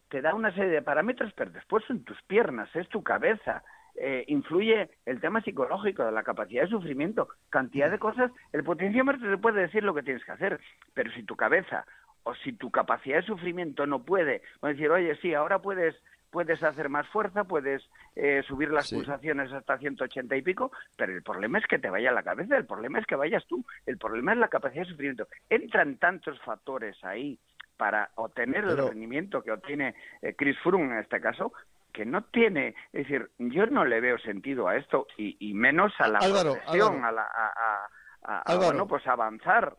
te 0.08 0.20
da 0.20 0.34
una 0.34 0.52
serie 0.52 0.70
de 0.70 0.82
parámetros, 0.82 1.32
pero 1.34 1.50
después 1.50 1.84
son 1.86 2.04
tus 2.04 2.20
piernas, 2.24 2.68
es 2.76 2.88
tu 2.88 3.02
cabeza. 3.02 3.62
eh, 3.98 4.24
influye 4.28 4.90
el 5.06 5.20
tema 5.20 5.40
psicológico 5.40 6.04
de 6.04 6.12
la 6.12 6.22
capacidad 6.22 6.64
de 6.64 6.68
sufrimiento, 6.68 7.28
cantidad 7.48 7.90
de 7.90 7.98
cosas. 7.98 8.30
El 8.52 8.62
potenciómetro 8.62 9.30
te 9.30 9.38
puede 9.38 9.62
decir 9.62 9.82
lo 9.82 9.94
que 9.94 10.02
tienes 10.02 10.24
que 10.24 10.32
hacer, 10.32 10.60
pero 10.94 11.10
si 11.12 11.22
tu 11.24 11.34
cabeza 11.36 11.86
o 12.22 12.34
si 12.34 12.52
tu 12.52 12.70
capacidad 12.70 13.18
de 13.18 13.26
sufrimiento 13.26 13.86
no 13.86 14.04
puede, 14.04 14.42
o 14.60 14.66
decir, 14.66 14.90
oye, 14.90 15.14
sí, 15.22 15.32
ahora 15.32 15.60
puedes 15.60 15.94
puedes 16.30 16.62
hacer 16.62 16.88
más 16.88 17.06
fuerza, 17.08 17.44
puedes 17.44 17.82
eh, 18.14 18.42
subir 18.46 18.70
las 18.70 18.88
Sí. 18.88 18.96
pulsaciones 18.96 19.52
hasta 19.52 19.78
180 19.78 20.36
y 20.36 20.42
pico, 20.42 20.70
pero 20.96 21.12
el 21.12 21.22
problema 21.22 21.58
es 21.58 21.66
que 21.66 21.78
te 21.78 21.90
vaya 21.90 22.12
la 22.12 22.22
cabeza, 22.22 22.56
el 22.56 22.66
problema 22.66 22.98
es 22.98 23.06
que 23.06 23.16
vayas 23.16 23.44
tú, 23.46 23.64
el 23.86 23.98
problema 23.98 24.32
es 24.32 24.38
la 24.38 24.48
capacidad 24.48 24.82
de 24.84 24.90
sufrimiento. 24.90 25.28
Entran 25.48 25.96
tantos 25.98 26.40
factores 26.42 26.96
ahí 27.04 27.38
para 27.76 28.10
obtener 28.16 28.64
Pero- 28.64 28.84
el 28.84 28.88
rendimiento 28.90 29.42
que 29.42 29.52
obtiene 29.52 29.94
eh, 30.22 30.34
Chris 30.36 30.58
Froome 30.62 30.94
en 30.94 30.98
este 31.00 31.20
caso, 31.20 31.52
que 31.92 32.04
no 32.04 32.24
tiene, 32.24 32.68
es 32.92 33.06
decir, 33.08 33.30
yo 33.38 33.66
no 33.66 33.84
le 33.86 34.00
veo 34.00 34.18
sentido 34.18 34.68
a 34.68 34.76
esto 34.76 35.06
y, 35.16 35.36
y 35.40 35.54
menos 35.54 35.92
a 35.98 36.08
la 36.08 36.18
Álvaro, 36.18 36.56
a 36.66 36.76
la 37.12 37.22
a, 37.22 37.86
a- 38.22 38.42
a- 38.52 38.56
bueno, 38.56 38.86
pues 38.86 39.06
avanzar. 39.06 39.76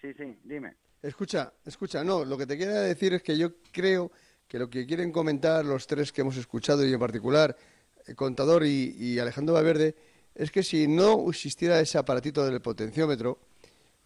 Sí, 0.00 0.14
sí, 0.14 0.38
dime. 0.44 0.74
Escucha, 1.02 1.52
escucha, 1.66 2.02
no, 2.02 2.24
lo 2.24 2.36
que 2.38 2.46
te 2.46 2.56
quería 2.56 2.80
decir 2.80 3.12
es 3.14 3.22
que 3.22 3.36
yo 3.38 3.48
creo 3.72 4.10
que 4.48 4.58
lo 4.58 4.68
que 4.70 4.86
quieren 4.86 5.12
comentar 5.12 5.64
los 5.64 5.86
tres 5.86 6.10
que 6.10 6.22
hemos 6.22 6.36
escuchado 6.36 6.84
y 6.84 6.92
en 6.92 6.98
particular 6.98 7.56
eh, 8.06 8.14
Contador 8.14 8.64
y, 8.64 8.96
y 8.98 9.18
Alejandro 9.18 9.54
Valverde 9.54 9.94
es 10.34 10.50
que 10.50 10.62
si 10.62 10.88
no 10.88 11.28
existiera 11.28 11.80
ese 11.80 11.98
aparatito 11.98 12.44
del 12.46 12.60
potenciómetro, 12.60 13.38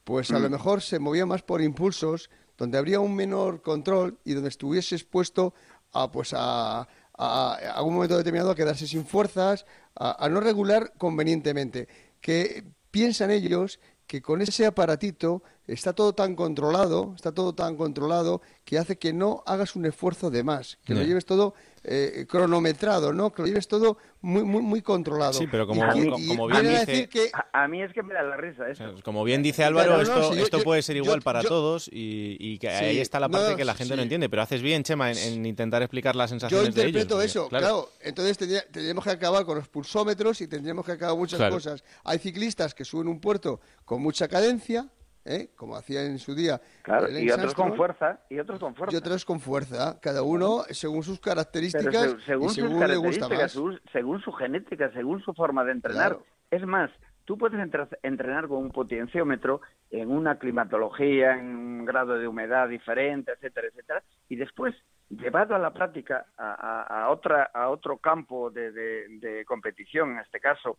pues 0.02 0.32
a 0.32 0.38
lo 0.38 0.50
mejor 0.50 0.82
se 0.82 0.98
movía 0.98 1.26
más 1.26 1.42
por 1.42 1.62
impulsos, 1.62 2.30
donde 2.56 2.78
habría 2.78 3.00
un 3.00 3.14
menor 3.14 3.62
control 3.62 4.18
y 4.24 4.32
donde 4.32 4.48
estuviese 4.48 4.96
expuesto 4.96 5.54
a 5.92 6.10
pues 6.10 6.32
a, 6.34 6.80
a, 6.80 7.54
a 7.74 7.82
un 7.82 7.94
momento 7.94 8.16
determinado 8.16 8.50
a 8.50 8.56
quedarse 8.56 8.86
sin 8.86 9.04
fuerzas, 9.04 9.66
a, 9.94 10.24
a 10.24 10.28
no 10.28 10.40
regular 10.40 10.92
convenientemente. 10.96 11.86
Que 12.20 12.64
piensan 12.90 13.30
ellos 13.30 13.78
que 14.06 14.20
con 14.20 14.42
ese 14.42 14.66
aparatito 14.66 15.42
está 15.66 15.92
todo 15.92 16.14
tan 16.14 16.34
controlado, 16.34 17.12
está 17.14 17.32
todo 17.32 17.54
tan 17.54 17.76
controlado 17.76 18.42
que 18.64 18.78
hace 18.78 18.98
que 18.98 19.12
no 19.12 19.42
hagas 19.46 19.76
un 19.76 19.86
esfuerzo 19.86 20.30
de 20.30 20.44
más, 20.44 20.78
que 20.84 20.94
lo 20.94 21.02
lleves 21.02 21.24
todo 21.24 21.54
eh, 21.84 22.26
cronometrado, 22.28 23.12
¿no? 23.12 23.32
Que 23.32 23.42
lo 23.42 23.48
lleves 23.48 23.66
todo 23.66 23.98
muy 24.20 24.44
muy 24.44 24.62
muy 24.62 24.82
controlado. 24.82 25.32
Sí, 25.32 25.46
pero 25.50 25.66
como- 25.66 25.84
Y- 25.84 26.04
como- 26.08 26.18
y 26.18 26.26
como 26.28 26.46
bien 26.46 26.62
dice- 26.62 26.86
decir 26.86 27.08
que 27.08 27.30
A, 27.32 27.64
a 27.64 27.68
mí 27.68 27.82
es 27.82 27.92
que 27.92 28.02
me 28.04 28.14
da 28.14 28.22
la 28.22 28.36
risa 28.36 28.68
esto. 28.68 28.94
como 29.04 29.24
bien 29.24 29.42
dice 29.42 29.64
Álvaro, 29.64 29.96
no, 29.96 30.02
esto, 30.02 30.32
yo- 30.34 30.42
esto 30.42 30.58
yo- 30.58 30.64
puede 30.64 30.82
ser 30.82 30.96
yo- 30.96 31.02
igual 31.02 31.22
para 31.22 31.42
yo- 31.42 31.48
todos 31.48 31.88
y, 31.88 32.36
y 32.38 32.58
que 32.58 32.68
Sí, 32.68 32.84
ahí 32.84 32.98
está 33.00 33.18
la 33.18 33.26
no, 33.28 33.32
parte 33.38 33.56
que 33.56 33.64
la 33.64 33.74
gente 33.74 33.94
sí. 33.94 33.96
no 33.96 34.02
entiende. 34.02 34.28
Pero 34.28 34.42
haces 34.42 34.62
bien, 34.62 34.84
Chema, 34.84 35.10
en, 35.10 35.18
en 35.18 35.44
intentar 35.46 35.82
explicar 35.82 36.14
las 36.14 36.30
Yo 36.30 36.34
sensaciones 36.34 36.74
de 36.74 36.82
ellos. 36.82 36.88
interpreto 37.02 37.14
porque, 37.16 37.26
eso, 37.26 37.48
claro. 37.48 37.88
Entonces 38.00 38.38
tendría- 38.38 38.64
tendríamos 38.70 39.02
que 39.04 39.10
acabar 39.10 39.44
con 39.44 39.58
los 39.58 39.68
pulsómetros 39.68 40.40
y 40.40 40.46
tendríamos 40.48 40.86
que 40.86 40.92
acabar 40.92 41.16
muchas 41.16 41.38
Claro. 41.38 41.54
cosas. 41.54 41.82
Hay 42.04 42.18
ciclistas 42.18 42.74
que 42.74 42.84
suben 42.84 43.08
un 43.08 43.20
puerto 43.20 43.60
con 43.84 44.00
mucha 44.00 44.28
cadencia, 44.28 44.88
¿eh? 45.24 45.50
como 45.56 45.76
hacía 45.76 46.04
en 46.04 46.18
su 46.18 46.34
día. 46.34 46.60
Claro, 46.82 47.08
y 47.10 47.30
otros 47.30 47.54
con 47.54 47.74
fuerza, 47.76 48.20
y 48.28 48.38
otros 48.38 48.58
con 48.58 48.74
fuerza. 48.74 48.94
Y 48.94 48.98
otros 48.98 49.24
con 49.24 49.40
fuerza. 49.40 50.00
Cada 50.00 50.22
uno 50.22 50.62
según 50.70 51.02
sus 51.02 51.20
características 51.20 51.94
se- 52.12 52.20
según 52.26 52.46
y 52.46 52.48
sus 52.48 52.54
según 52.56 52.80
le 52.88 52.96
gusta 52.96 53.28
características, 53.28 53.40
más. 53.42 53.52
según, 53.52 53.80
según 53.92 54.20
su 54.22 54.32
genética, 54.32 54.90
según 54.92 55.20
su 55.22 55.32
forma 55.34 55.64
de 55.64 55.72
entrenar. 55.72 56.08
Claro. 56.16 56.24
Es 56.50 56.62
más, 56.66 56.90
tú 57.24 57.38
puedes 57.38 57.58
entrenar 58.02 58.48
con 58.48 58.58
un 58.58 58.70
potenciómetro 58.70 59.60
en 59.90 60.10
una 60.10 60.38
climatología, 60.38 61.34
en 61.38 61.46
un 61.46 61.84
grado 61.84 62.18
de 62.18 62.26
humedad 62.28 62.68
diferente, 62.68 63.32
etcétera, 63.32 63.68
etcétera, 63.68 64.02
y 64.28 64.36
después 64.36 64.74
llevado 65.08 65.54
a 65.54 65.58
la 65.58 65.72
práctica 65.72 66.26
a, 66.36 66.52
a- 66.82 67.04
a 67.04 67.10
otra 67.10 67.44
a 67.54 67.68
otro 67.68 67.98
campo 67.98 68.50
de, 68.50 68.72
de- 68.72 69.06
de 69.20 69.44
competición, 69.44 70.12
en 70.12 70.18
este 70.18 70.40
caso, 70.40 70.78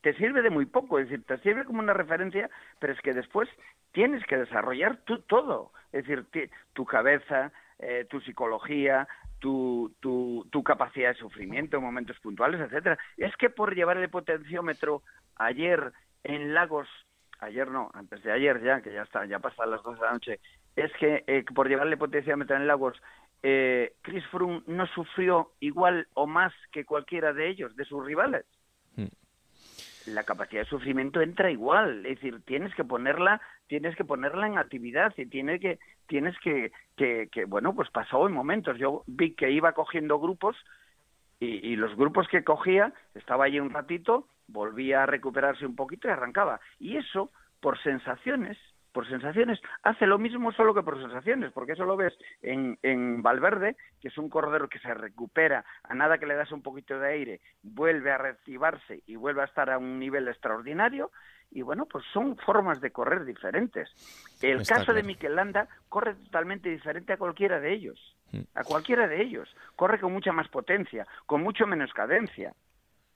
te 0.00 0.14
sirve 0.14 0.42
de 0.42 0.50
muy 0.50 0.66
poco, 0.66 0.98
es 0.98 1.08
decir, 1.08 1.24
te 1.24 1.38
sirve 1.38 1.64
como 1.64 1.80
una 1.80 1.92
referencia, 1.92 2.50
pero 2.78 2.92
es 2.92 3.00
que 3.00 3.14
después 3.14 3.48
tienes 3.92 4.24
que 4.26 4.36
desarrollar 4.36 4.98
tú 5.04 5.20
todo, 5.22 5.72
es 5.92 6.06
decir, 6.06 6.50
tu 6.72 6.84
cabeza, 6.84 7.52
eh, 7.78 8.06
tu 8.10 8.20
psicología, 8.20 9.06
tu, 9.38 9.94
tu, 10.00 10.46
tu 10.50 10.62
capacidad 10.64 11.10
de 11.10 11.20
sufrimiento 11.20 11.76
en 11.76 11.84
momentos 11.84 12.18
puntuales, 12.18 12.60
etcétera. 12.60 12.98
Es 13.16 13.34
que 13.36 13.50
por 13.50 13.74
llevar 13.74 13.98
el 13.98 14.10
potenciómetro 14.10 15.02
ayer 15.36 15.92
en 16.24 16.54
Lagos, 16.54 16.88
ayer 17.38 17.70
no, 17.70 17.90
antes 17.94 18.22
de 18.24 18.32
ayer 18.32 18.60
ya, 18.62 18.80
que 18.80 18.92
ya 18.92 19.02
está, 19.02 19.26
ya 19.26 19.38
pasan 19.38 19.70
las 19.70 19.82
12 19.84 20.00
de 20.00 20.06
la 20.06 20.12
noche, 20.12 20.40
es 20.74 20.92
que 20.94 21.22
eh, 21.28 21.44
por 21.54 21.68
llevarle 21.68 21.96
potenciómetro 21.96 22.56
en 22.56 22.66
Lagos, 22.66 23.00
eh, 23.44 23.94
Chris 24.02 24.26
Froome 24.26 24.64
no 24.66 24.86
sufrió 24.88 25.52
igual 25.60 26.08
o 26.14 26.26
más 26.26 26.52
que 26.72 26.84
cualquiera 26.84 27.32
de 27.32 27.48
ellos, 27.48 27.76
de 27.76 27.84
sus 27.84 28.04
rivales 28.04 28.44
la 30.14 30.24
capacidad 30.24 30.62
de 30.62 30.68
sufrimiento 30.68 31.20
entra 31.20 31.50
igual, 31.50 32.06
es 32.06 32.16
decir, 32.16 32.40
tienes 32.44 32.74
que 32.74 32.84
ponerla, 32.84 33.40
tienes 33.66 33.96
que 33.96 34.04
ponerla 34.04 34.46
en 34.46 34.58
actividad 34.58 35.12
y 35.16 35.26
tienes 35.26 35.60
que, 35.60 35.78
tienes 36.06 36.38
que, 36.40 36.72
que, 36.96 37.28
que, 37.30 37.44
bueno, 37.44 37.74
pues 37.74 37.90
pasó 37.90 38.26
en 38.26 38.32
momentos. 38.32 38.78
Yo 38.78 39.04
vi 39.06 39.34
que 39.34 39.50
iba 39.50 39.72
cogiendo 39.72 40.18
grupos 40.18 40.56
y, 41.40 41.46
y 41.72 41.76
los 41.76 41.94
grupos 41.96 42.28
que 42.28 42.44
cogía, 42.44 42.92
estaba 43.14 43.44
allí 43.44 43.60
un 43.60 43.70
ratito, 43.70 44.26
volvía 44.48 45.02
a 45.02 45.06
recuperarse 45.06 45.66
un 45.66 45.76
poquito 45.76 46.08
y 46.08 46.10
arrancaba. 46.10 46.60
Y 46.78 46.96
eso, 46.96 47.30
por 47.60 47.80
sensaciones, 47.82 48.58
por 48.98 49.08
sensaciones, 49.08 49.60
hace 49.84 50.08
lo 50.08 50.18
mismo 50.18 50.50
solo 50.50 50.74
que 50.74 50.82
por 50.82 51.00
sensaciones, 51.00 51.52
porque 51.52 51.74
eso 51.74 51.84
lo 51.84 51.96
ves 51.96 52.12
en, 52.42 52.80
en 52.82 53.22
Valverde, 53.22 53.76
que 54.00 54.08
es 54.08 54.18
un 54.18 54.28
corredor 54.28 54.68
que 54.68 54.80
se 54.80 54.92
recupera, 54.92 55.64
a 55.84 55.94
nada 55.94 56.18
que 56.18 56.26
le 56.26 56.34
das 56.34 56.50
un 56.50 56.62
poquito 56.62 56.98
de 56.98 57.08
aire, 57.08 57.40
vuelve 57.62 58.10
a 58.10 58.18
reactivarse 58.18 59.04
y 59.06 59.14
vuelve 59.14 59.42
a 59.42 59.44
estar 59.44 59.70
a 59.70 59.78
un 59.78 60.00
nivel 60.00 60.26
extraordinario, 60.26 61.12
y 61.48 61.62
bueno, 61.62 61.86
pues 61.86 62.06
son 62.12 62.36
formas 62.38 62.80
de 62.80 62.90
correr 62.90 63.24
diferentes. 63.24 63.88
El 64.42 64.62
Está 64.62 64.78
caso 64.78 64.92
de 64.92 65.02
claro. 65.02 65.06
Mikel 65.06 65.36
Landa 65.36 65.68
corre 65.88 66.16
totalmente 66.16 66.68
diferente 66.68 67.12
a 67.12 67.18
cualquiera 67.18 67.60
de 67.60 67.72
ellos, 67.72 68.16
a 68.56 68.64
cualquiera 68.64 69.06
de 69.06 69.22
ellos. 69.22 69.48
Corre 69.76 70.00
con 70.00 70.12
mucha 70.12 70.32
más 70.32 70.48
potencia, 70.48 71.06
con 71.24 71.44
mucho 71.44 71.68
menos 71.68 71.92
cadencia. 71.92 72.52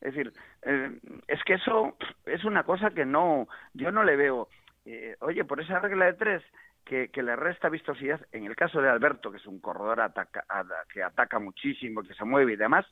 Es 0.00 0.14
decir, 0.14 0.32
eh, 0.62 0.98
es 1.26 1.42
que 1.44 1.54
eso 1.54 1.96
es 2.26 2.44
una 2.44 2.62
cosa 2.62 2.90
que 2.90 3.04
no, 3.04 3.48
yo 3.74 3.90
no 3.90 4.04
le 4.04 4.14
veo. 4.14 4.48
Eh, 4.84 5.16
oye, 5.20 5.44
por 5.44 5.60
esa 5.60 5.78
regla 5.80 6.06
de 6.06 6.14
tres 6.14 6.42
que, 6.84 7.08
que 7.08 7.22
le 7.22 7.36
resta 7.36 7.68
vistosidad, 7.68 8.20
en 8.32 8.44
el 8.46 8.56
caso 8.56 8.80
de 8.82 8.88
Alberto, 8.90 9.30
que 9.30 9.36
es 9.38 9.46
un 9.46 9.60
corredor 9.60 10.00
ataca- 10.00 10.44
a- 10.48 10.64
que 10.92 11.02
ataca 11.02 11.38
muchísimo, 11.38 12.02
que 12.02 12.14
se 12.14 12.24
mueve 12.24 12.54
y 12.54 12.56
demás, 12.56 12.84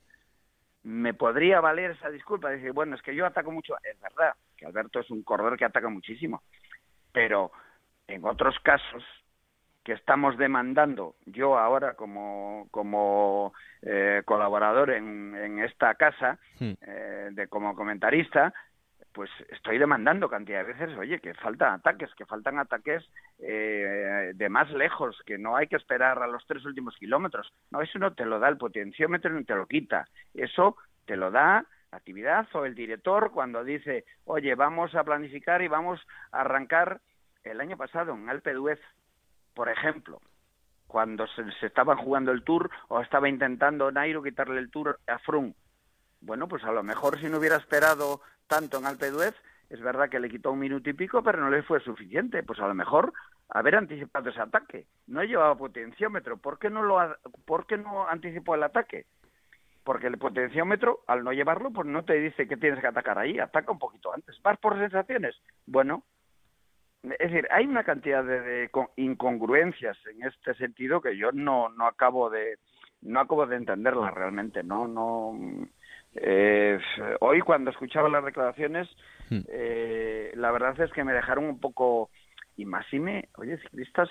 me 0.83 1.13
podría 1.13 1.59
valer 1.59 1.91
esa 1.91 2.09
disculpa, 2.09 2.49
decir, 2.49 2.71
bueno, 2.71 2.95
es 2.95 3.01
que 3.01 3.13
yo 3.15 3.25
ataco 3.25 3.51
mucho, 3.51 3.75
es 3.83 3.99
verdad, 3.99 4.33
que 4.57 4.65
Alberto 4.65 4.99
es 4.99 5.11
un 5.11 5.23
corredor 5.23 5.57
que 5.57 5.65
ataca 5.65 5.89
muchísimo, 5.89 6.41
pero 7.11 7.51
en 8.07 8.25
otros 8.25 8.57
casos 8.63 9.03
que 9.83 9.93
estamos 9.93 10.37
demandando, 10.37 11.15
yo 11.25 11.57
ahora 11.57 11.95
como, 11.95 12.67
como 12.71 13.53
eh, 13.81 14.21
colaborador 14.25 14.91
en, 14.91 15.35
en 15.35 15.59
esta 15.59 15.95
casa, 15.95 16.39
eh, 16.81 17.29
de 17.31 17.47
como 17.47 17.75
comentarista, 17.75 18.53
pues 19.13 19.29
estoy 19.49 19.77
demandando 19.77 20.29
cantidad 20.29 20.65
de 20.65 20.73
veces, 20.73 20.97
oye, 20.97 21.19
que 21.19 21.33
faltan 21.33 21.73
ataques, 21.73 22.13
que 22.15 22.25
faltan 22.25 22.59
ataques 22.59 23.03
eh, 23.39 24.31
de 24.33 24.49
más 24.49 24.71
lejos, 24.71 25.21
que 25.25 25.37
no 25.37 25.55
hay 25.55 25.67
que 25.67 25.75
esperar 25.75 26.21
a 26.21 26.27
los 26.27 26.45
tres 26.47 26.63
últimos 26.65 26.95
kilómetros. 26.97 27.51
No, 27.71 27.81
eso 27.81 27.99
no 27.99 28.13
te 28.13 28.25
lo 28.25 28.39
da 28.39 28.47
el 28.47 28.57
potenciómetro 28.57 29.31
ni 29.33 29.43
te 29.43 29.55
lo 29.55 29.67
quita. 29.67 30.07
Eso 30.33 30.77
te 31.05 31.17
lo 31.17 31.31
da 31.31 31.65
la 31.91 31.97
actividad 31.97 32.47
o 32.53 32.65
el 32.65 32.73
director 32.73 33.31
cuando 33.31 33.63
dice, 33.63 34.05
oye, 34.25 34.55
vamos 34.55 34.95
a 34.95 35.03
planificar 35.03 35.61
y 35.61 35.67
vamos 35.67 35.99
a 36.31 36.41
arrancar 36.41 37.01
el 37.43 37.59
año 37.59 37.75
pasado 37.75 38.13
en 38.13 38.29
Alpe 38.29 38.53
d'Huez, 38.53 38.79
por 39.53 39.67
ejemplo, 39.67 40.21
cuando 40.87 41.27
se, 41.27 41.43
se 41.59 41.67
estaban 41.67 41.97
jugando 41.97 42.31
el 42.31 42.43
Tour 42.43 42.69
o 42.87 43.01
estaba 43.01 43.27
intentando 43.27 43.91
Nairo 43.91 44.23
quitarle 44.23 44.59
el 44.59 44.71
Tour 44.71 44.99
a 45.07 45.19
Froome. 45.19 45.55
Bueno, 46.21 46.47
pues 46.47 46.63
a 46.63 46.71
lo 46.71 46.83
mejor 46.83 47.19
si 47.19 47.27
no 47.27 47.39
hubiera 47.39 47.57
esperado 47.57 48.21
tanto 48.51 48.79
en 48.79 48.85
Alpe 48.85 49.11
d'Huez, 49.11 49.33
es 49.69 49.79
verdad 49.79 50.09
que 50.09 50.19
le 50.19 50.29
quitó 50.29 50.51
un 50.51 50.59
minuto 50.59 50.89
y 50.89 50.93
pico, 50.93 51.23
pero 51.23 51.39
no 51.39 51.49
le 51.49 51.63
fue 51.63 51.79
suficiente. 51.79 52.43
Pues 52.43 52.59
a 52.59 52.67
lo 52.67 52.73
mejor 52.73 53.13
haber 53.47 53.77
anticipado 53.77 54.29
ese 54.29 54.41
ataque. 54.41 54.87
No 55.07 55.23
llevaba 55.23 55.55
potenciómetro. 55.57 56.35
¿Por 56.35 56.59
qué 56.59 56.69
no, 56.69 56.83
lo, 56.83 56.99
¿por 57.45 57.65
qué 57.65 57.77
no 57.77 58.09
anticipó 58.09 58.55
el 58.55 58.63
ataque? 58.63 59.05
Porque 59.85 60.07
el 60.07 60.17
potenciómetro, 60.17 60.99
al 61.07 61.23
no 61.23 61.31
llevarlo, 61.31 61.71
pues 61.71 61.87
no 61.87 62.03
te 62.03 62.15
dice 62.15 62.45
que 62.45 62.57
tienes 62.57 62.81
que 62.81 62.87
atacar 62.87 63.17
ahí. 63.17 63.39
Ataca 63.39 63.71
un 63.71 63.79
poquito 63.79 64.13
antes. 64.13 64.37
¿Vas 64.41 64.57
por 64.57 64.77
sensaciones? 64.77 65.41
Bueno, 65.65 66.03
es 67.03 67.31
decir, 67.31 67.47
hay 67.51 67.65
una 67.65 67.85
cantidad 67.85 68.25
de, 68.25 68.41
de 68.41 68.69
incongruencias 68.97 69.97
en 70.07 70.23
este 70.27 70.55
sentido 70.55 70.99
que 70.99 71.15
yo 71.15 71.31
no, 71.31 71.69
no 71.69 71.87
acabo 71.87 72.29
de 72.29 72.59
no 73.01 73.21
acabo 73.21 73.47
de 73.47 73.55
entenderlas 73.55 74.13
realmente. 74.13 74.61
No, 74.61 74.89
no 74.89 75.69
eh, 76.15 76.79
hoy 77.19 77.41
cuando 77.41 77.71
escuchaba 77.71 78.09
las 78.09 78.25
declaraciones, 78.25 78.89
hmm. 79.29 79.39
eh, 79.47 80.31
la 80.35 80.51
verdad 80.51 80.79
es 80.81 80.91
que 80.91 81.03
me 81.03 81.13
dejaron 81.13 81.45
un 81.45 81.59
poco, 81.59 82.09
y 82.57 82.65
más 82.65 82.85
si 82.89 82.99
me, 82.99 83.29
oye, 83.37 83.57
ciclistas 83.59 84.09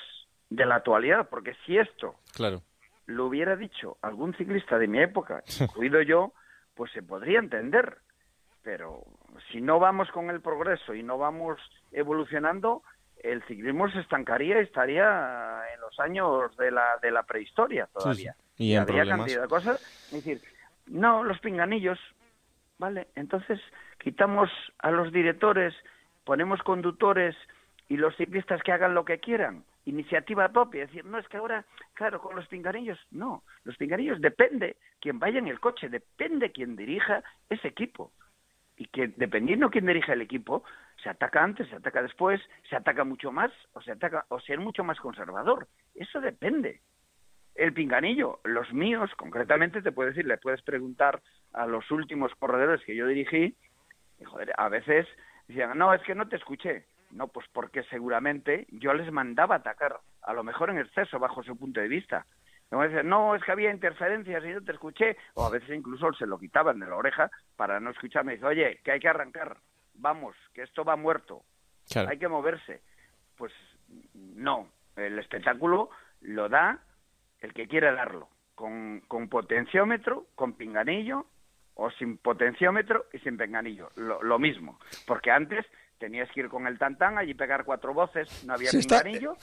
de 0.48 0.66
la 0.66 0.76
actualidad, 0.76 1.28
porque 1.28 1.54
si 1.66 1.78
esto 1.78 2.16
claro. 2.34 2.62
lo 3.06 3.26
hubiera 3.26 3.56
dicho 3.56 3.98
algún 4.02 4.34
ciclista 4.34 4.78
de 4.78 4.88
mi 4.88 5.00
época, 5.00 5.42
incluido 5.60 6.02
yo, 6.02 6.32
pues 6.74 6.92
se 6.92 7.02
podría 7.02 7.38
entender. 7.38 7.98
Pero 8.62 9.04
si 9.50 9.62
no 9.62 9.78
vamos 9.78 10.10
con 10.10 10.28
el 10.28 10.42
progreso 10.42 10.94
y 10.94 11.02
no 11.02 11.16
vamos 11.16 11.58
evolucionando, 11.92 12.82
el 13.22 13.42
ciclismo 13.44 13.90
se 13.90 14.00
estancaría 14.00 14.58
y 14.58 14.64
estaría 14.64 15.62
en 15.74 15.80
los 15.80 15.98
años 15.98 16.54
de 16.56 16.70
la, 16.70 16.98
de 17.00 17.10
la 17.10 17.22
prehistoria 17.22 17.88
todavía. 17.92 18.34
Y, 18.56 18.74
habría 18.74 19.06
cantidad 19.06 19.42
de 19.42 19.48
cosas. 19.48 19.80
Es 20.12 20.12
decir, 20.12 20.40
no, 20.90 21.24
los 21.24 21.38
pinganillos. 21.40 21.98
Vale, 22.78 23.08
entonces 23.14 23.60
quitamos 23.98 24.50
a 24.78 24.90
los 24.90 25.12
directores, 25.12 25.74
ponemos 26.24 26.62
conductores 26.62 27.36
y 27.88 27.96
los 27.96 28.16
ciclistas 28.16 28.62
que 28.62 28.72
hagan 28.72 28.94
lo 28.94 29.04
que 29.04 29.18
quieran. 29.20 29.64
Iniciativa 29.84 30.48
propia. 30.48 30.86
Decir, 30.86 31.04
no 31.04 31.18
es 31.18 31.28
que 31.28 31.36
ahora, 31.36 31.64
claro, 31.94 32.20
con 32.20 32.36
los 32.36 32.46
pinganillos, 32.48 32.98
no. 33.10 33.44
Los 33.64 33.76
pinganillos 33.76 34.20
depende 34.20 34.76
quien 35.00 35.18
vaya 35.18 35.38
en 35.38 35.48
el 35.48 35.60
coche, 35.60 35.88
depende 35.88 36.52
quien 36.52 36.76
dirija 36.76 37.22
ese 37.48 37.68
equipo. 37.68 38.12
Y 38.76 38.86
que 38.86 39.08
dependiendo 39.08 39.70
quién 39.70 39.86
dirija 39.86 40.14
el 40.14 40.22
equipo, 40.22 40.64
se 41.02 41.10
ataca 41.10 41.42
antes, 41.42 41.68
se 41.68 41.76
ataca 41.76 42.02
después, 42.02 42.40
se 42.68 42.76
ataca 42.76 43.04
mucho 43.04 43.30
más 43.30 43.52
o 43.74 43.82
se 43.82 43.92
ataca 43.92 44.24
o 44.28 44.40
ser 44.40 44.58
mucho 44.58 44.84
más 44.84 44.98
conservador. 44.98 45.68
Eso 45.94 46.20
depende 46.20 46.80
el 47.60 47.74
pinganillo. 47.74 48.40
Los 48.44 48.72
míos, 48.72 49.10
concretamente, 49.16 49.82
te 49.82 49.92
puedo 49.92 50.08
decir, 50.08 50.26
le 50.26 50.38
puedes 50.38 50.62
preguntar 50.62 51.20
a 51.52 51.66
los 51.66 51.90
últimos 51.90 52.34
corredores 52.36 52.82
que 52.84 52.96
yo 52.96 53.06
dirigí, 53.06 53.54
y, 54.18 54.24
joder, 54.24 54.52
a 54.56 54.68
veces 54.68 55.06
decían, 55.46 55.76
no, 55.76 55.92
es 55.92 56.02
que 56.02 56.14
no 56.14 56.26
te 56.26 56.36
escuché. 56.36 56.86
No, 57.10 57.28
pues 57.28 57.46
porque 57.52 57.82
seguramente 57.84 58.66
yo 58.70 58.94
les 58.94 59.10
mandaba 59.12 59.56
atacar, 59.56 60.00
a 60.22 60.32
lo 60.32 60.42
mejor 60.42 60.70
en 60.70 60.78
exceso, 60.78 61.18
bajo 61.18 61.42
su 61.42 61.56
punto 61.56 61.80
de 61.80 61.88
vista. 61.88 62.24
no, 62.70 63.34
es 63.34 63.44
que 63.44 63.52
había 63.52 63.70
interferencias 63.70 64.44
y 64.44 64.48
no 64.48 64.62
te 64.62 64.72
escuché, 64.72 65.16
o 65.34 65.44
a 65.44 65.50
veces 65.50 65.70
incluso 65.70 66.12
se 66.14 66.26
lo 66.26 66.38
quitaban 66.38 66.78
de 66.78 66.86
la 66.86 66.96
oreja 66.96 67.30
para 67.56 67.78
no 67.80 67.90
escucharme. 67.90 68.34
Dice, 68.34 68.46
oye, 68.46 68.80
que 68.84 68.92
hay 68.92 69.00
que 69.00 69.08
arrancar, 69.08 69.58
vamos, 69.94 70.34
que 70.54 70.62
esto 70.62 70.84
va 70.84 70.96
muerto, 70.96 71.42
hay 71.94 72.18
que 72.18 72.28
moverse. 72.28 72.80
Pues 73.36 73.52
no, 74.14 74.68
el 74.96 75.18
espectáculo 75.18 75.90
lo 76.20 76.48
da 76.48 76.78
el 77.40 77.52
que 77.52 77.66
quiera 77.66 77.92
darlo, 77.92 78.28
con, 78.54 79.00
con 79.08 79.28
potenciómetro, 79.28 80.26
con 80.34 80.54
pinganillo, 80.54 81.26
o 81.74 81.90
sin 81.92 82.18
potenciómetro 82.18 83.06
y 83.12 83.18
sin 83.20 83.38
pinganillo, 83.38 83.90
lo, 83.96 84.38
mismo, 84.38 84.78
porque 85.06 85.30
antes 85.30 85.64
tenías 85.98 86.30
que 86.32 86.40
ir 86.40 86.48
con 86.48 86.66
el 86.66 86.78
tantán 86.78 87.16
allí 87.16 87.32
pegar 87.32 87.64
cuatro 87.64 87.94
voces, 87.94 88.44
no 88.44 88.52
había 88.54 88.70
pinganillo, 88.70 89.36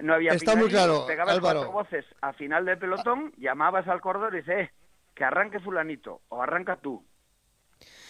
no 0.00 0.14
había 0.14 0.32
está 0.34 0.54
muy 0.54 0.68
claro, 0.68 1.04
pegabas 1.06 1.40
cuatro 1.40 1.72
voces 1.72 2.04
a 2.20 2.32
final 2.32 2.64
del 2.64 2.78
pelotón, 2.78 3.32
llamabas 3.38 3.88
al 3.88 4.00
corredor 4.00 4.34
y 4.34 4.38
dices, 4.38 4.68
eh, 4.68 4.72
que 5.14 5.24
arranque 5.24 5.58
fulanito, 5.58 6.20
o 6.28 6.40
arranca 6.40 6.76
tú, 6.76 7.04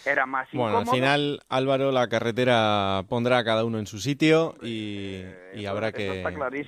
era 0.05 0.25
más 0.25 0.47
Bueno, 0.53 0.79
al 0.79 0.87
final, 0.87 1.41
Álvaro, 1.49 1.91
la 1.91 2.07
carretera 2.07 3.03
pondrá 3.07 3.39
a 3.39 3.43
cada 3.43 3.65
uno 3.65 3.79
en 3.79 3.87
su 3.87 3.99
sitio 3.99 4.55
y, 4.61 5.23
y 5.53 5.65
habrá 5.65 5.91
que 5.91 6.23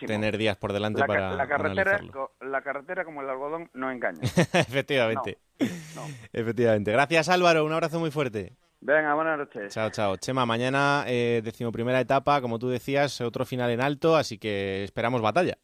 tener 0.06 0.38
días 0.38 0.58
por 0.58 0.74
delante 0.74 1.04
para 1.06 1.34
la 1.34 1.48
carretera, 1.48 2.00
la 2.42 2.62
carretera, 2.62 3.06
como 3.06 3.22
el 3.22 3.30
algodón, 3.30 3.70
no 3.74 3.92
engaña. 3.92 4.22
Efectivamente. 4.54 5.40
Efectivamente. 6.34 6.92
Gracias, 6.92 7.30
Álvaro. 7.30 7.66
Un 7.66 7.74
abrazo 7.74 8.00
muy 8.00 8.12
fuerte. 8.12 8.56
Venga, 8.82 9.14
buenas 9.14 9.38
noches. 9.38 9.72
Chao, 9.72 9.92
chao. 9.92 10.18
Chema, 10.18 10.46
mañana 10.46 11.06
eh, 11.08 11.42
decimoprimera 11.44 12.00
etapa, 12.00 12.42
como 12.42 12.58
tú 12.58 12.68
decías, 12.70 13.22
otro 13.22 13.46
final 13.46 13.70
en 13.70 13.80
alto, 13.80 14.16
así 14.16 14.40
que 14.40 14.84
esperamos 14.84 15.22
batalla. 15.22 15.58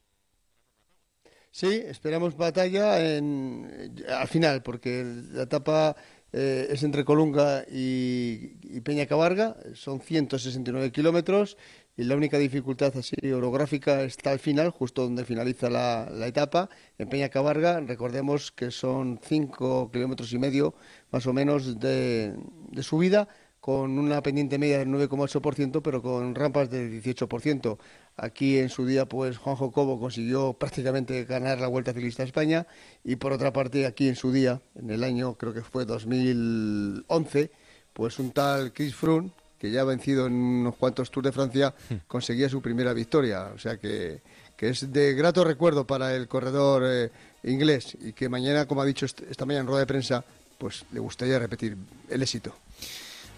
Sí, 1.50 1.82
esperamos 1.88 2.38
batalla 2.38 3.00
en, 3.00 3.92
al 4.08 4.28
final, 4.28 4.62
porque 4.62 5.04
la 5.32 5.44
etapa 5.44 5.96
eh, 6.34 6.68
es 6.70 6.84
entre 6.84 7.06
Colunga 7.06 7.64
y, 7.72 8.80
Peña 8.82 9.06
Cabarga, 9.06 9.56
son 9.74 10.02
169 10.02 10.92
kilómetros 10.92 11.58
y 11.96 12.04
la 12.04 12.16
única 12.16 12.38
dificultad 12.38 12.96
así 12.98 13.16
orográfica 13.32 14.04
está 14.04 14.32
al 14.32 14.40
final, 14.40 14.70
justo 14.70 15.04
donde 15.04 15.26
finaliza 15.26 15.70
la, 15.70 16.28
etapa. 16.28 16.70
En 16.98 17.10
Peña 17.10 17.30
Cabarga, 17.30 17.80
recordemos 17.80 18.52
que 18.52 18.72
son 18.72 19.20
5 19.24 19.92
kilómetros 19.92 20.32
y 20.34 20.38
medio 20.38 20.76
más 21.12 21.26
o 21.26 21.34
menos 21.34 21.80
de, 21.80 22.36
de 22.72 22.84
subida 22.84 23.28
con 23.60 24.00
una 24.00 24.22
pendiente 24.22 24.58
media 24.58 24.80
del 24.80 24.90
9,8%, 24.90 25.82
pero 25.82 26.02
con 26.02 26.36
rampas 26.36 26.70
del 26.70 27.04
18%. 27.04 27.78
Aquí 28.20 28.58
en 28.58 28.70
su 28.70 28.88
día, 28.88 29.06
pues 29.06 29.38
Juan 29.38 29.56
Jocobo 29.56 30.00
consiguió 30.00 30.54
prácticamente 30.54 31.24
ganar 31.26 31.60
la 31.60 31.68
Vuelta 31.68 31.94
Ciclista 31.94 32.24
a 32.24 32.26
España 32.26 32.66
y 33.04 33.18
por 33.18 33.32
otra 33.32 33.54
parte, 33.54 33.86
aquí 33.86 34.08
en 34.08 34.16
su 34.16 34.32
día, 34.32 34.60
en 34.74 34.90
el 34.90 35.04
año 35.04 35.36
creo 35.36 35.54
que 35.54 35.62
fue 35.62 35.86
2011, 35.86 37.52
pues 37.94 38.18
un 38.18 38.32
tal 38.32 38.74
Chris 38.74 38.96
Froome, 38.96 39.30
que 39.60 39.70
ya 39.70 39.82
ha 39.82 39.84
vencido 39.86 40.26
en 40.26 40.34
unos 40.34 40.76
cuantos 40.78 41.12
Tours 41.12 41.26
de 41.26 41.32
Francia, 41.32 41.76
hmm. 41.90 41.96
conseguía 42.08 42.50
su 42.50 42.60
primera 42.60 42.92
victoria. 42.92 43.52
O 43.54 43.60
sea 43.60 43.78
que, 43.78 44.22
que 44.56 44.70
es 44.70 44.92
de 44.92 45.14
grato 45.14 45.44
recuerdo 45.44 45.86
para 45.86 46.16
el 46.16 46.28
corredor 46.28 46.84
eh, 46.88 47.12
inglés 47.44 47.96
y 48.02 48.14
que 48.14 48.30
mañana, 48.30 48.68
como 48.68 48.82
ha 48.82 48.86
dicho 48.86 49.06
esta 49.06 49.46
mañana 49.46 49.62
en 49.62 49.68
rueda 49.68 49.82
de 49.82 49.88
prensa, 49.88 50.26
pues 50.58 50.86
le 50.92 51.00
gustaría 51.00 51.38
repetir 51.38 51.78
el 52.10 52.24
éxito. 52.24 52.56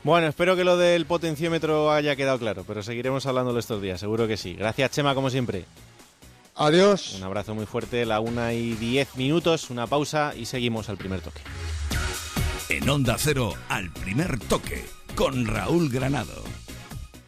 Bueno, 0.03 0.27
espero 0.27 0.55
que 0.55 0.63
lo 0.63 0.77
del 0.77 1.05
potenciómetro 1.05 1.91
haya 1.91 2.15
quedado 2.15 2.39
claro, 2.39 2.63
pero 2.65 2.81
seguiremos 2.81 3.25
hablándolo 3.25 3.59
estos 3.59 3.81
días, 3.81 3.99
seguro 3.99 4.27
que 4.27 4.37
sí. 4.37 4.53
Gracias, 4.53 4.91
Chema, 4.91 5.13
como 5.13 5.29
siempre. 5.29 5.65
Adiós. 6.55 7.15
Un 7.15 7.23
abrazo 7.23 7.55
muy 7.55 7.65
fuerte, 7.65 8.05
la 8.05 8.19
una 8.19 8.53
y 8.53 8.73
diez 8.73 9.15
minutos, 9.15 9.69
una 9.69 9.87
pausa 9.87 10.33
y 10.35 10.45
seguimos 10.45 10.89
al 10.89 10.97
primer 10.97 11.21
toque. 11.21 11.41
En 12.69 12.89
Onda 12.89 13.15
Cero, 13.17 13.53
al 13.67 13.91
primer 13.91 14.39
toque, 14.39 14.85
con 15.15 15.45
Raúl 15.45 15.89
Granado. 15.89 16.43